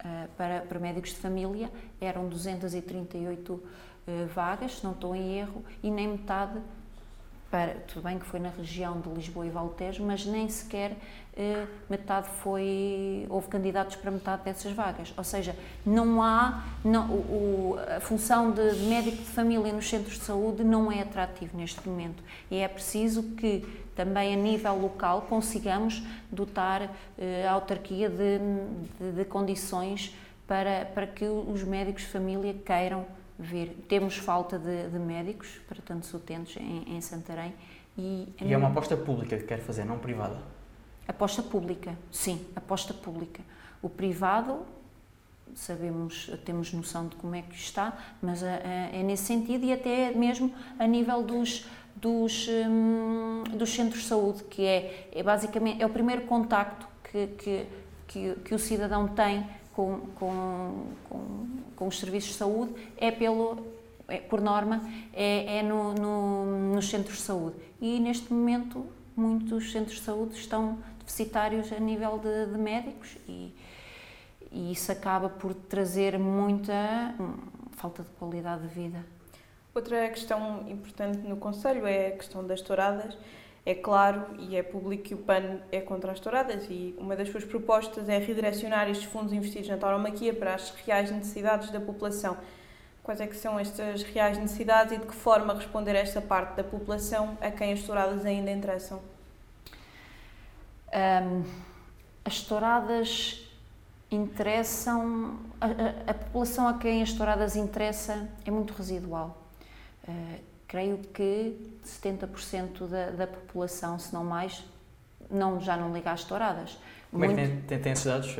uh, 0.00 0.28
para, 0.36 0.60
para 0.60 0.78
médicos 0.78 1.10
de 1.10 1.16
família, 1.16 1.70
eram 2.00 2.28
238 2.28 3.62
uh, 4.06 4.26
vagas, 4.34 4.78
se 4.78 4.84
não 4.84 4.92
estou 4.92 5.14
em 5.14 5.38
erro, 5.38 5.64
e 5.82 5.90
nem 5.90 6.08
metade 6.08 6.60
para, 7.54 7.74
tudo 7.86 8.02
bem 8.02 8.18
que 8.18 8.26
foi 8.26 8.40
na 8.40 8.48
região 8.48 9.00
de 9.00 9.08
Lisboa 9.10 9.46
e 9.46 9.48
Valtejo, 9.48 10.04
mas 10.04 10.26
nem 10.26 10.48
sequer 10.48 10.96
eh, 11.36 11.68
metade 11.88 12.26
foi, 12.42 13.26
houve 13.28 13.46
candidatos 13.46 13.94
para 13.94 14.10
metade 14.10 14.42
dessas 14.42 14.72
vagas. 14.72 15.14
Ou 15.16 15.22
seja, 15.22 15.54
não 15.86 16.20
há, 16.20 16.64
não, 16.84 17.08
o, 17.10 17.76
a 17.96 18.00
função 18.00 18.50
de, 18.50 18.74
de 18.74 18.86
médico 18.86 19.18
de 19.18 19.30
família 19.30 19.72
nos 19.72 19.88
centros 19.88 20.18
de 20.18 20.24
saúde 20.24 20.64
não 20.64 20.90
é 20.90 21.02
atrativo 21.02 21.56
neste 21.56 21.88
momento. 21.88 22.24
E 22.50 22.56
é 22.56 22.66
preciso 22.66 23.22
que 23.36 23.64
também 23.94 24.34
a 24.34 24.36
nível 24.36 24.74
local 24.76 25.22
consigamos 25.22 26.02
dotar 26.32 26.90
eh, 27.16 27.46
a 27.46 27.52
autarquia 27.52 28.10
de, 28.10 28.40
de, 28.98 29.12
de 29.12 29.24
condições 29.24 30.12
para, 30.44 30.86
para 30.86 31.06
que 31.06 31.24
os 31.24 31.62
médicos 31.62 32.02
de 32.02 32.08
família 32.08 32.52
queiram 32.64 33.06
ver. 33.38 33.84
Temos 33.88 34.16
falta 34.16 34.58
de, 34.58 34.88
de 34.88 34.98
médicos 34.98 35.60
para 35.68 35.80
tantos 35.82 36.12
utentes 36.12 36.56
em, 36.56 36.96
em 36.96 37.00
Santarém. 37.00 37.54
E, 37.96 38.28
e 38.40 38.52
é 38.52 38.56
uma 38.56 38.68
aposta 38.68 38.96
pública 38.96 39.36
que 39.36 39.44
quer 39.44 39.60
fazer, 39.60 39.84
não 39.84 39.98
privada? 39.98 40.38
Aposta 41.06 41.42
pública, 41.42 41.96
sim, 42.10 42.44
aposta 42.56 42.94
pública. 42.94 43.42
O 43.82 43.88
privado, 43.88 44.64
sabemos, 45.54 46.30
temos 46.44 46.72
noção 46.72 47.06
de 47.08 47.16
como 47.16 47.34
é 47.34 47.42
que 47.42 47.54
está, 47.54 47.96
mas 48.22 48.42
é, 48.42 48.90
é 48.92 49.02
nesse 49.02 49.24
sentido 49.24 49.64
e 49.64 49.72
até 49.72 50.10
mesmo 50.12 50.52
a 50.78 50.86
nível 50.86 51.22
dos, 51.22 51.66
dos, 51.94 52.48
hum, 52.48 53.44
dos 53.52 53.70
centros 53.70 54.02
de 54.02 54.08
saúde, 54.08 54.44
que 54.44 54.64
é, 54.64 55.08
é 55.12 55.22
basicamente 55.22 55.82
é 55.82 55.86
o 55.86 55.90
primeiro 55.90 56.22
contacto 56.22 56.88
que, 57.04 57.26
que, 57.38 57.66
que, 58.08 58.34
que 58.36 58.54
o 58.54 58.58
cidadão 58.58 59.06
tem 59.08 59.46
com, 59.74 60.00
com, 60.14 60.86
com, 61.08 61.48
com 61.74 61.86
os 61.86 61.98
serviços 61.98 62.30
de 62.30 62.36
saúde 62.36 62.74
é 62.96 63.10
pelo, 63.10 63.66
é, 64.08 64.18
por 64.18 64.40
norma, 64.40 64.88
é, 65.12 65.58
é 65.58 65.62
no, 65.62 65.92
no, 65.94 66.74
nos 66.74 66.88
centros 66.88 67.16
de 67.18 67.22
saúde. 67.22 67.56
E 67.80 67.98
neste 67.98 68.32
momento, 68.32 68.86
muitos 69.16 69.72
centros 69.72 69.96
de 69.96 70.02
saúde 70.02 70.34
estão 70.34 70.78
deficitários 71.00 71.72
a 71.72 71.78
nível 71.78 72.18
de, 72.18 72.52
de 72.52 72.58
médicos 72.58 73.16
e, 73.28 73.54
e, 74.50 74.72
isso 74.72 74.90
acaba 74.90 75.28
por 75.28 75.54
trazer 75.54 76.18
muita 76.18 77.14
hum, 77.20 77.34
falta 77.72 78.02
de 78.02 78.08
qualidade 78.10 78.62
de 78.62 78.68
vida. 78.68 79.04
Outra 79.74 80.08
questão 80.08 80.64
importante 80.68 81.18
no 81.18 81.36
Conselho 81.36 81.84
é 81.84 82.08
a 82.08 82.10
questão 82.12 82.46
das 82.46 82.60
touradas 82.60 83.16
é 83.66 83.74
claro 83.74 84.26
e 84.38 84.56
é 84.56 84.62
público 84.62 85.04
que 85.04 85.14
o 85.14 85.18
PAN 85.18 85.60
é 85.72 85.80
contra 85.80 86.12
as 86.12 86.20
touradas 86.20 86.66
e 86.68 86.94
uma 86.98 87.16
das 87.16 87.30
suas 87.30 87.44
propostas 87.44 88.08
é 88.08 88.18
redirecionar 88.18 88.90
estes 88.90 89.10
fundos 89.10 89.32
investidos 89.32 89.70
na 89.70 89.78
tauromaquia 89.78 90.34
para 90.34 90.54
as 90.54 90.70
reais 90.70 91.10
necessidades 91.10 91.70
da 91.70 91.80
população. 91.80 92.36
Quais 93.02 93.20
é 93.20 93.26
que 93.26 93.36
são 93.36 93.58
estas 93.58 94.02
reais 94.02 94.36
necessidades 94.36 94.92
e 94.92 94.98
de 94.98 95.06
que 95.06 95.14
forma 95.14 95.54
responder 95.54 95.96
a 95.96 96.00
esta 96.00 96.20
parte 96.20 96.56
da 96.56 96.64
população 96.64 97.38
a 97.40 97.50
quem 97.50 97.72
as 97.72 97.82
touradas 97.82 98.24
ainda 98.26 98.50
interessam? 98.50 99.00
Um, 100.92 101.44
as 102.24 102.40
touradas 102.42 103.48
interessam... 104.10 105.38
A, 105.60 105.66
a, 105.66 106.10
a, 106.10 106.14
população 106.14 106.68
a 106.68 106.74
quem 106.74 107.02
as 107.02 107.12
touradas 107.12 107.56
interessa 107.56 108.28
é 108.44 108.50
muito 108.50 108.74
residual. 108.74 109.38
Uh, 110.06 110.53
creio 110.66 110.98
que 111.12 111.56
70% 111.84 112.86
da, 112.88 113.10
da 113.10 113.26
população, 113.26 113.98
se 113.98 114.12
não 114.12 114.24
mais, 114.24 114.64
não, 115.30 115.60
já 115.60 115.76
não 115.76 115.92
liga 115.92 116.12
às 116.12 116.24
touradas. 116.24 116.78
Como 117.10 117.24
Muito, 117.24 117.38
é 117.38 117.44
que 117.44 117.50
tem, 117.50 117.60
tem, 117.62 117.78
tem 117.78 117.92
esses 117.92 118.04
dados? 118.04 118.36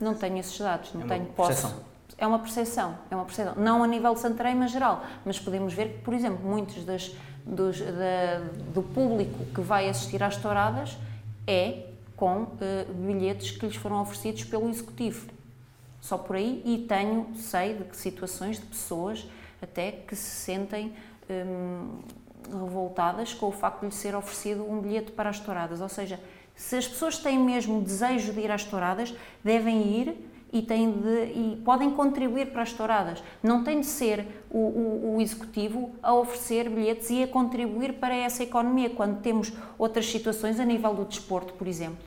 Não 0.00 0.14
tenho 0.14 0.38
esses 0.38 0.58
dados, 0.58 0.92
não 0.92 1.02
é 1.02 1.08
tenho, 1.08 1.26
posso. 1.26 1.82
É 2.16 2.26
uma 2.26 2.38
percepção, 2.40 2.98
é 3.10 3.14
uma 3.14 3.24
percepção. 3.24 3.54
Não 3.56 3.82
a 3.82 3.86
nível 3.86 4.12
de 4.12 4.20
Santarém, 4.20 4.54
mas 4.54 4.72
geral. 4.72 5.04
Mas 5.24 5.38
podemos 5.38 5.72
ver 5.72 5.94
que, 5.94 5.98
por 5.98 6.12
exemplo, 6.12 6.44
muitos 6.44 6.84
das, 6.84 7.14
dos, 7.46 7.80
da, 7.80 8.40
do 8.74 8.82
público 8.82 9.44
que 9.54 9.60
vai 9.60 9.88
assistir 9.88 10.22
às 10.22 10.36
touradas 10.36 10.96
é 11.46 11.86
com 12.16 12.42
uh, 12.42 12.58
bilhetes 12.94 13.52
que 13.52 13.64
lhes 13.64 13.76
foram 13.76 14.02
oferecidos 14.02 14.44
pelo 14.44 14.68
Executivo. 14.68 15.28
Só 16.00 16.18
por 16.18 16.36
aí, 16.36 16.60
e 16.64 16.86
tenho, 16.88 17.28
sei 17.36 17.74
de 17.74 17.84
que 17.84 17.96
situações 17.96 18.58
de 18.58 18.66
pessoas 18.66 19.26
até 19.62 19.92
que 19.92 20.14
se 20.14 20.44
sentem 20.44 20.92
hum, 21.30 21.98
revoltadas 22.50 23.34
com 23.34 23.46
o 23.46 23.52
facto 23.52 23.80
de 23.80 23.86
lhe 23.86 23.92
ser 23.92 24.14
oferecido 24.14 24.64
um 24.68 24.80
bilhete 24.80 25.12
para 25.12 25.30
as 25.30 25.38
touradas. 25.40 25.80
Ou 25.80 25.88
seja, 25.88 26.20
se 26.54 26.76
as 26.76 26.88
pessoas 26.88 27.18
têm 27.18 27.38
mesmo 27.38 27.80
desejo 27.80 28.32
de 28.32 28.40
ir 28.40 28.50
às 28.50 28.64
touradas, 28.64 29.14
devem 29.44 29.86
ir 29.86 30.28
e, 30.52 30.62
têm 30.62 30.90
de, 30.90 31.24
e 31.24 31.62
podem 31.64 31.90
contribuir 31.90 32.50
para 32.50 32.62
as 32.62 32.72
touradas. 32.72 33.22
Não 33.42 33.62
tem 33.62 33.80
de 33.80 33.86
ser 33.86 34.26
o, 34.50 34.58
o, 34.58 35.16
o, 35.16 35.20
executivo 35.20 35.92
a 36.02 36.14
oferecer 36.14 36.68
bilhetes 36.68 37.10
e 37.10 37.22
a 37.22 37.28
contribuir 37.28 37.94
para 37.94 38.14
essa 38.14 38.42
economia, 38.42 38.90
quando 38.90 39.20
temos 39.20 39.52
outras 39.78 40.06
situações 40.06 40.58
a 40.58 40.64
nível 40.64 40.94
do 40.94 41.04
desporto, 41.04 41.52
por 41.52 41.66
exemplo, 41.66 42.04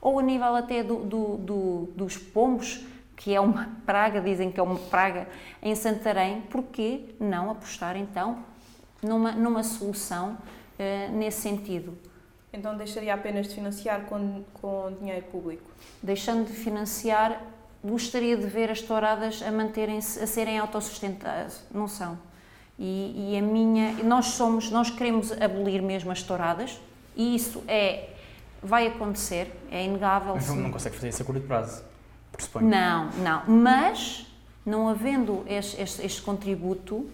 ou 0.00 0.18
a 0.18 0.22
nível 0.22 0.54
até 0.56 0.82
do, 0.82 0.96
do, 1.04 1.36
do, 1.36 1.88
dos 1.94 2.16
pombos, 2.16 2.84
que 3.14 3.34
é 3.34 3.40
uma 3.40 3.70
praga, 3.86 4.20
dizem 4.20 4.50
que 4.50 4.58
é 4.58 4.62
uma 4.62 4.78
praga 4.78 5.28
em 5.62 5.74
Santarém, 5.74 6.40
por 6.40 6.64
que 6.64 7.14
não 7.20 7.50
apostar 7.50 7.96
então 7.96 8.51
numa, 9.02 9.32
numa 9.32 9.62
solução 9.62 10.36
uh, 10.78 11.12
nesse 11.16 11.40
sentido. 11.42 11.98
Então 12.52 12.76
deixaria 12.76 13.14
apenas 13.14 13.48
de 13.48 13.54
financiar 13.54 14.02
com, 14.02 14.44
com 14.54 14.94
dinheiro 15.00 15.24
público? 15.26 15.70
Deixando 16.02 16.46
de 16.46 16.52
financiar, 16.52 17.42
gostaria 17.82 18.36
de 18.36 18.46
ver 18.46 18.70
as 18.70 18.82
touradas 18.82 19.42
a 19.42 19.50
manterem-se, 19.50 20.22
a 20.22 20.26
serem 20.26 20.58
autossustentáveis, 20.58 21.64
não 21.72 21.88
são. 21.88 22.18
E, 22.78 23.32
e, 23.32 23.38
a 23.38 23.42
minha, 23.42 23.92
nós 24.04 24.26
somos, 24.26 24.70
nós 24.70 24.90
queremos 24.90 25.32
abolir 25.32 25.82
mesmo 25.82 26.10
as 26.10 26.22
touradas 26.22 26.80
e 27.16 27.34
isso 27.34 27.62
é, 27.68 28.10
vai 28.62 28.86
acontecer, 28.86 29.50
é 29.70 29.84
inegável. 29.84 30.34
Mas 30.34 30.48
não, 30.48 30.56
não 30.56 30.70
consegue 30.70 30.96
fazer 30.96 31.08
isso 31.08 31.22
a 31.22 31.24
curto 31.24 31.42
prazo, 31.42 31.82
pressuponho. 32.32 32.68
Não, 32.68 33.10
não, 33.12 33.42
mas 33.46 34.26
não 34.64 34.88
havendo 34.88 35.44
este, 35.46 35.80
este, 35.80 36.04
este 36.04 36.22
contributo 36.22 37.08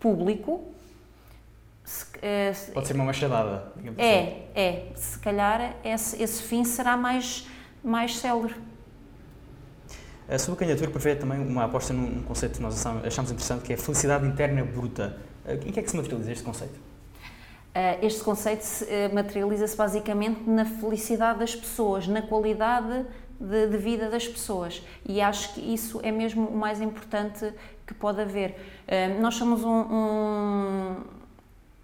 público, 0.00 0.73
se, 1.84 2.04
uh, 2.04 2.72
Pode 2.72 2.86
ser 2.86 2.94
uma 2.94 3.04
machadada. 3.04 3.72
É, 3.98 4.20
assim. 4.20 4.42
é. 4.54 4.92
Se 4.96 5.18
calhar 5.18 5.76
esse, 5.84 6.20
esse 6.22 6.42
fim 6.42 6.64
será 6.64 6.96
mais, 6.96 7.46
mais 7.82 8.16
célere. 8.16 8.54
A 10.26 10.38
sua 10.38 10.56
candidatura 10.56 10.90
prevê 10.90 11.14
também 11.14 11.38
uma 11.38 11.64
aposta 11.64 11.92
num 11.92 12.22
conceito 12.22 12.56
que 12.56 12.62
nós 12.62 12.86
achamos 12.86 13.30
interessante, 13.30 13.62
que 13.62 13.72
é 13.74 13.76
a 13.76 13.78
felicidade 13.78 14.26
interna 14.26 14.64
bruta. 14.64 15.18
Eh, 15.44 15.56
em 15.66 15.72
que 15.72 15.78
é 15.78 15.82
que 15.82 15.90
se 15.90 15.96
materializa 15.96 16.32
este 16.32 16.42
conceito? 16.42 16.74
Uh, 16.74 18.02
este 18.02 18.22
conceito 18.22 18.64
materializa-se 19.12 19.76
basicamente 19.76 20.48
na 20.48 20.64
felicidade 20.64 21.40
das 21.40 21.54
pessoas, 21.54 22.08
na 22.08 22.22
qualidade 22.22 23.04
de, 23.38 23.66
de, 23.66 23.76
vida 23.76 24.08
das 24.08 24.26
pessoas. 24.26 24.82
E 25.04 25.20
acho 25.20 25.52
que 25.52 25.60
isso 25.60 26.00
é 26.02 26.10
mesmo 26.10 26.46
o 26.46 26.56
mais 26.56 26.80
importante 26.80 27.52
que 27.86 27.92
pode 27.92 28.22
haver. 28.22 28.54
Nós 29.20 29.34
somos 29.34 29.62
um, 29.64 29.68
um 29.68 30.96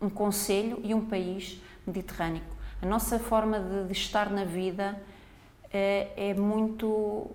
um 0.00 0.08
conselho 0.08 0.80
e 0.82 0.94
um 0.94 1.04
país 1.04 1.60
mediterrâneo. 1.86 2.42
A 2.82 2.86
nossa 2.86 3.18
forma 3.18 3.60
de, 3.60 3.84
de 3.86 3.92
estar 3.92 4.30
na 4.30 4.44
vida 4.44 5.00
é, 5.72 6.08
é 6.16 6.34
muito 6.34 7.30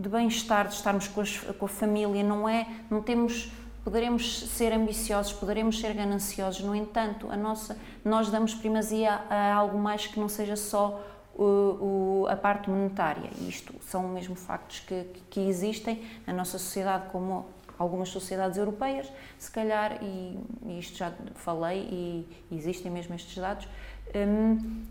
de 0.00 0.08
bem-estar, 0.08 0.68
de 0.68 0.74
estarmos 0.74 1.08
com, 1.08 1.20
as, 1.20 1.38
com, 1.38 1.64
a 1.64 1.68
família, 1.68 2.22
não 2.22 2.48
é? 2.48 2.66
Não 2.90 3.00
temos, 3.00 3.50
poderemos 3.82 4.40
ser 4.48 4.72
ambiciosos, 4.72 5.32
poderemos 5.32 5.80
ser 5.80 5.94
gananciosos, 5.94 6.62
no 6.62 6.74
entanto, 6.74 7.30
a 7.30 7.36
nossa, 7.36 7.78
nós 8.04 8.30
damos 8.30 8.54
primazia 8.54 9.22
a, 9.30 9.54
algo 9.54 9.78
mais 9.78 10.06
que 10.06 10.18
não 10.18 10.28
seja 10.28 10.56
só 10.56 11.00
o, 11.36 11.42
o, 11.42 12.26
a 12.28 12.36
parte 12.36 12.68
monetária. 12.68 13.30
Isto 13.48 13.74
são 13.88 14.08
mesmo 14.08 14.34
factos 14.34 14.80
que, 14.80 15.06
que 15.30 15.40
existem 15.40 16.02
na 16.26 16.32
nossa 16.32 16.58
sociedade 16.58 17.10
como 17.10 17.46
algumas 17.78 18.08
sociedades 18.08 18.56
europeias, 18.56 19.10
se 19.38 19.50
calhar, 19.50 19.98
e, 20.02 20.38
e 20.66 20.78
isto 20.78 20.96
já 20.96 21.12
falei, 21.34 21.80
e 21.90 22.28
existem 22.52 22.90
mesmo 22.90 23.14
estes 23.14 23.36
dados, 23.36 23.68
um, 24.14 24.84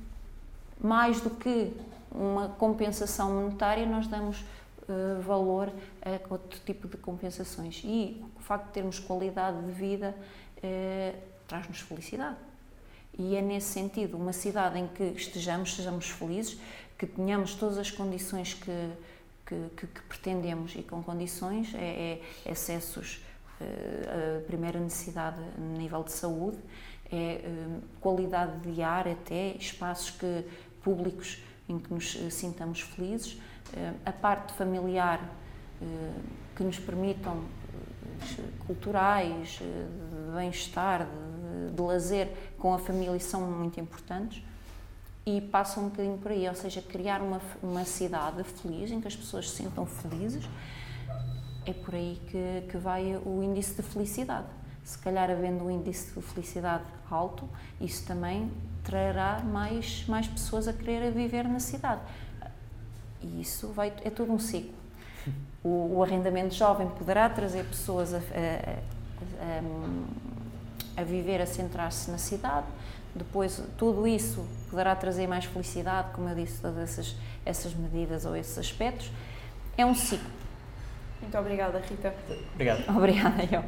mais 0.82 1.22
do 1.22 1.30
que 1.30 1.74
uma 2.12 2.50
compensação 2.50 3.34
monetária, 3.34 3.86
nós 3.86 4.08
damos 4.08 4.42
uh, 4.42 5.22
valor 5.22 5.72
a 6.02 6.34
outro 6.34 6.60
tipo 6.66 6.88
de 6.88 6.98
compensações. 6.98 7.82
E 7.84 8.24
o 8.36 8.40
facto 8.40 8.68
de 8.68 8.74
termos 8.74 9.00
qualidade 9.00 9.62
de 9.66 9.72
vida 9.72 10.16
uh, 10.58 11.18
traz-nos 11.48 11.80
felicidade. 11.80 12.38
E 13.18 13.36
é 13.36 13.42
nesse 13.42 13.68
sentido, 13.68 14.18
uma 14.18 14.34
cidade 14.34 14.80
em 14.80 14.88
que 14.88 15.04
estejamos, 15.04 15.76
sejamos 15.76 16.10
felizes, 16.10 16.60
que 16.98 17.06
tenhamos 17.06 17.54
todas 17.56 17.78
as 17.78 17.92
condições 17.92 18.54
que 18.54 18.90
que, 19.76 19.88
que, 19.88 19.88
que 19.88 20.02
pretendemos 20.08 20.76
e 20.76 20.84
com 20.84 21.02
condições 21.04 21.74
é, 21.76 22.20
é 22.46 22.52
acessos 22.52 23.24
uh, 23.62 24.40
a 24.40 24.42
primeira 24.46 24.80
necessidade 24.80 25.38
a 25.58 25.78
nível 25.78 26.04
de 26.04 26.12
saúde, 26.12 26.58
é 27.12 27.42
uh, 27.46 27.82
qualidade 28.00 28.60
de 28.60 28.82
ar 28.82 29.08
até, 29.08 29.56
espaços 29.56 30.12
que, 30.12 30.46
públicos 30.82 31.42
em 31.68 31.80
que 31.80 31.94
nos 31.94 32.16
uh, 32.16 32.32
sintamos 32.32 32.82
felizes, 32.82 33.40
a 34.06 34.12
parte 34.12 34.54
familiar 34.54 35.20
que 36.56 36.64
nos 36.64 36.78
permitam 36.78 37.44
culturais, 38.68 39.58
de 39.58 40.36
bem-estar, 40.36 41.08
de 41.74 41.82
lazer 41.82 42.30
com 42.60 42.72
a 42.72 42.78
família 42.78 43.20
são 43.20 43.42
muito 43.42 43.80
importantes 43.80 44.44
e 45.26 45.40
passam 45.40 45.84
um 45.86 45.90
bocadinho 45.90 46.18
por 46.18 46.32
aí, 46.32 46.48
ou 46.48 46.56
seja, 46.56 46.82
criar 46.82 47.22
uma, 47.22 47.40
uma 47.62 47.86
cidade 47.86 48.44
feliz 48.44 48.92
em 48.92 49.00
que 49.00 49.08
as 49.08 49.16
pessoas 49.16 49.50
se 49.50 49.58
sintam 49.58 49.86
felizes, 49.86 50.44
é 51.66 51.72
por 51.72 51.96
aí 51.96 52.22
que, 52.28 52.68
que 52.70 52.78
vai 52.78 53.16
o 53.26 53.42
índice 53.42 53.76
de 53.76 53.82
felicidade. 53.84 54.48
Se 54.84 54.98
calhar, 54.98 55.30
havendo 55.30 55.64
um 55.64 55.72
índice 55.72 56.14
de 56.14 56.22
felicidade 56.22 56.84
alto, 57.10 57.48
isso 57.80 58.06
também 58.06 58.52
trará 58.84 59.40
mais, 59.40 60.06
mais 60.08 60.28
pessoas 60.28 60.68
a 60.68 60.74
querer 60.74 61.10
viver 61.12 61.48
na 61.48 61.60
cidade. 61.60 62.02
E 63.22 63.40
isso 63.40 63.70
vai, 63.70 63.94
é 64.04 64.10
todo 64.10 64.32
um 64.32 64.40
ciclo. 64.40 64.74
O, 65.64 65.96
o 65.96 66.04
arrendamento 66.04 66.54
jovem 66.54 66.90
poderá 66.90 67.30
trazer 67.30 67.64
pessoas 67.64 68.14
a, 68.14 68.18
a, 68.18 68.20
a, 70.98 71.02
a 71.02 71.04
viver, 71.06 71.42
a 71.42 71.46
centrar-se 71.46 72.12
na 72.12 72.18
cidade, 72.18 72.68
depois, 73.16 73.62
tudo 73.78 74.08
isso 74.08 74.46
poderá 74.70 74.96
trazer 74.96 75.28
mais 75.28 75.46
felicidade, 75.46 76.10
como 76.14 76.30
eu 76.30 76.36
disse, 76.36 76.62
todas 76.62 76.78
essas, 76.78 77.16
essas 77.46 77.74
medidas 77.74 78.26
ou 78.26 78.36
esses 78.36 78.58
aspectos. 78.58 79.12
É 79.78 79.86
um 79.86 79.94
ciclo. 79.94 80.30
Muito 81.22 81.38
obrigada, 81.38 81.80
Rita. 81.80 82.14
Obrigado. 82.54 82.90
Obrigada, 82.90 83.44
eu. 83.52 83.64